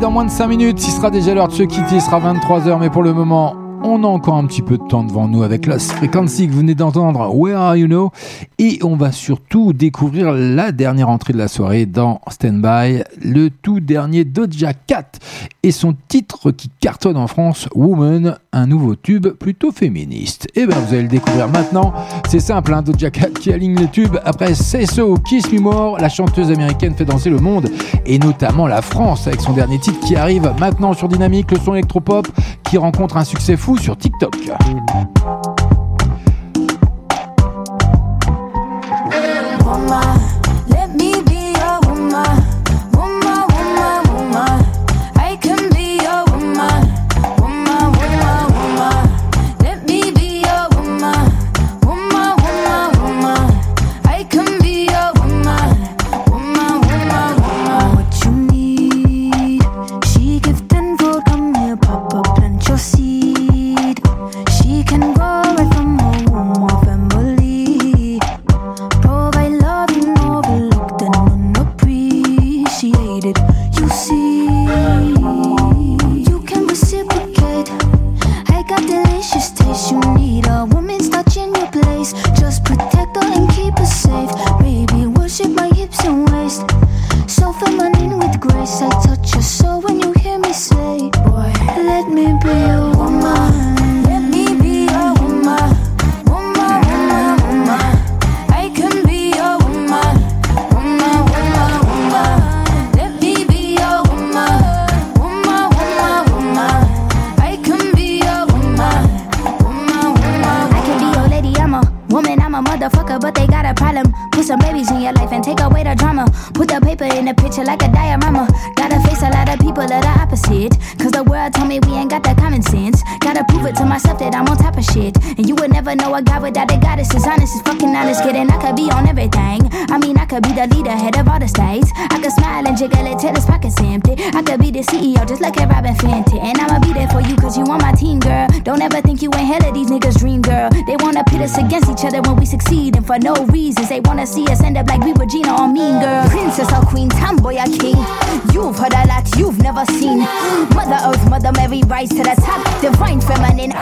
[0.00, 2.78] Dans moins de 5 minutes, il sera déjà l'heure de se quitter, il sera 23h,
[2.80, 5.66] mais pour le moment, on a encore un petit peu de temps devant nous avec
[5.66, 8.10] Lost Frequency que vous venez d'entendre, Where Are You Know
[8.58, 13.80] Et on va surtout découvrir la dernière entrée de la soirée dans Standby, le tout
[13.80, 15.12] dernier Doja Cat
[15.62, 20.48] et son titre qui cartonne en France, Woman, un nouveau tube plutôt féministe.
[20.54, 21.92] Et bien vous allez le découvrir maintenant,
[22.28, 24.18] c'est simple, hein, Doja Cat qui aligne les tubes.
[24.24, 27.68] Après C'est So, Kiss Me More, la chanteuse américaine fait danser le monde
[28.04, 31.74] et notamment la France avec son dernier titre qui arrive maintenant sur Dynamique, le son
[31.74, 32.28] électropop
[32.64, 34.36] qui rencontre un succès fou sur TikTok.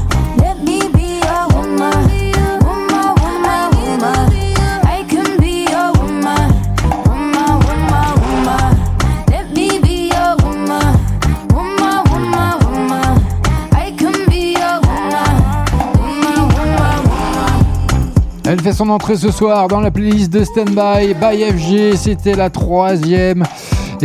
[18.45, 21.97] Elle fait son entrée ce soir dans la playlist de Standby by FG.
[21.97, 23.45] C'était la troisième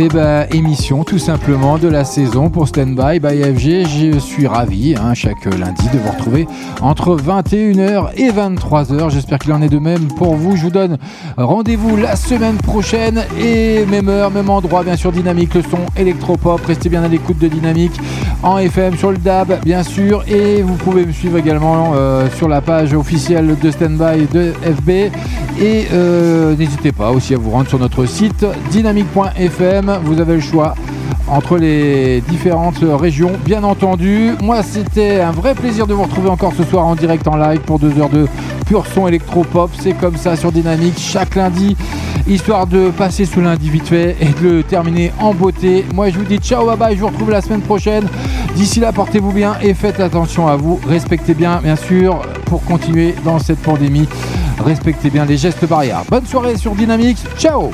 [0.00, 3.86] eh ben, émission tout simplement de la saison pour Standby by FG.
[3.88, 6.46] Je suis ravi hein, chaque lundi de vous retrouver
[6.80, 9.10] entre 21h et 23h.
[9.10, 10.56] J'espère qu'il en est de même pour vous.
[10.56, 10.98] Je vous donne
[11.36, 16.64] rendez-vous la semaine prochaine et même heure, même endroit, bien sûr Dynamique, le son électropop.
[16.64, 17.98] Restez bien à l'écoute de Dynamique
[18.42, 20.22] en FM sur le DAB, bien sûr.
[20.28, 25.12] Et vous pouvez me suivre également euh, sur la page officielle de Standby de FB.
[25.60, 29.98] Et euh, n'hésitez pas aussi à vous rendre sur notre site dynamique.fm.
[30.04, 30.74] Vous avez le choix
[31.26, 34.34] entre les différentes régions, bien entendu.
[34.40, 37.60] Moi, c'était un vrai plaisir de vous retrouver encore ce soir en direct en live
[37.60, 38.26] pour deux heures de
[38.66, 39.70] pur son électropop.
[39.80, 41.76] C'est comme ça sur Dynamique chaque lundi,
[42.28, 45.84] histoire de passer sous lundi vite fait et de le terminer en beauté.
[45.92, 46.94] Moi, je vous dis ciao, bye bye.
[46.94, 48.06] Je vous retrouve la semaine prochaine.
[48.54, 50.80] D'ici là, portez-vous bien et faites attention à vous.
[50.86, 54.08] Respectez bien, bien sûr, pour continuer dans cette pandémie.
[54.60, 56.02] Respectez bien les gestes barrières.
[56.08, 57.18] Bonne soirée sur Dynamique.
[57.36, 57.70] Ciao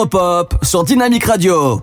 [0.00, 1.82] Électropop sur Dynamique Radio.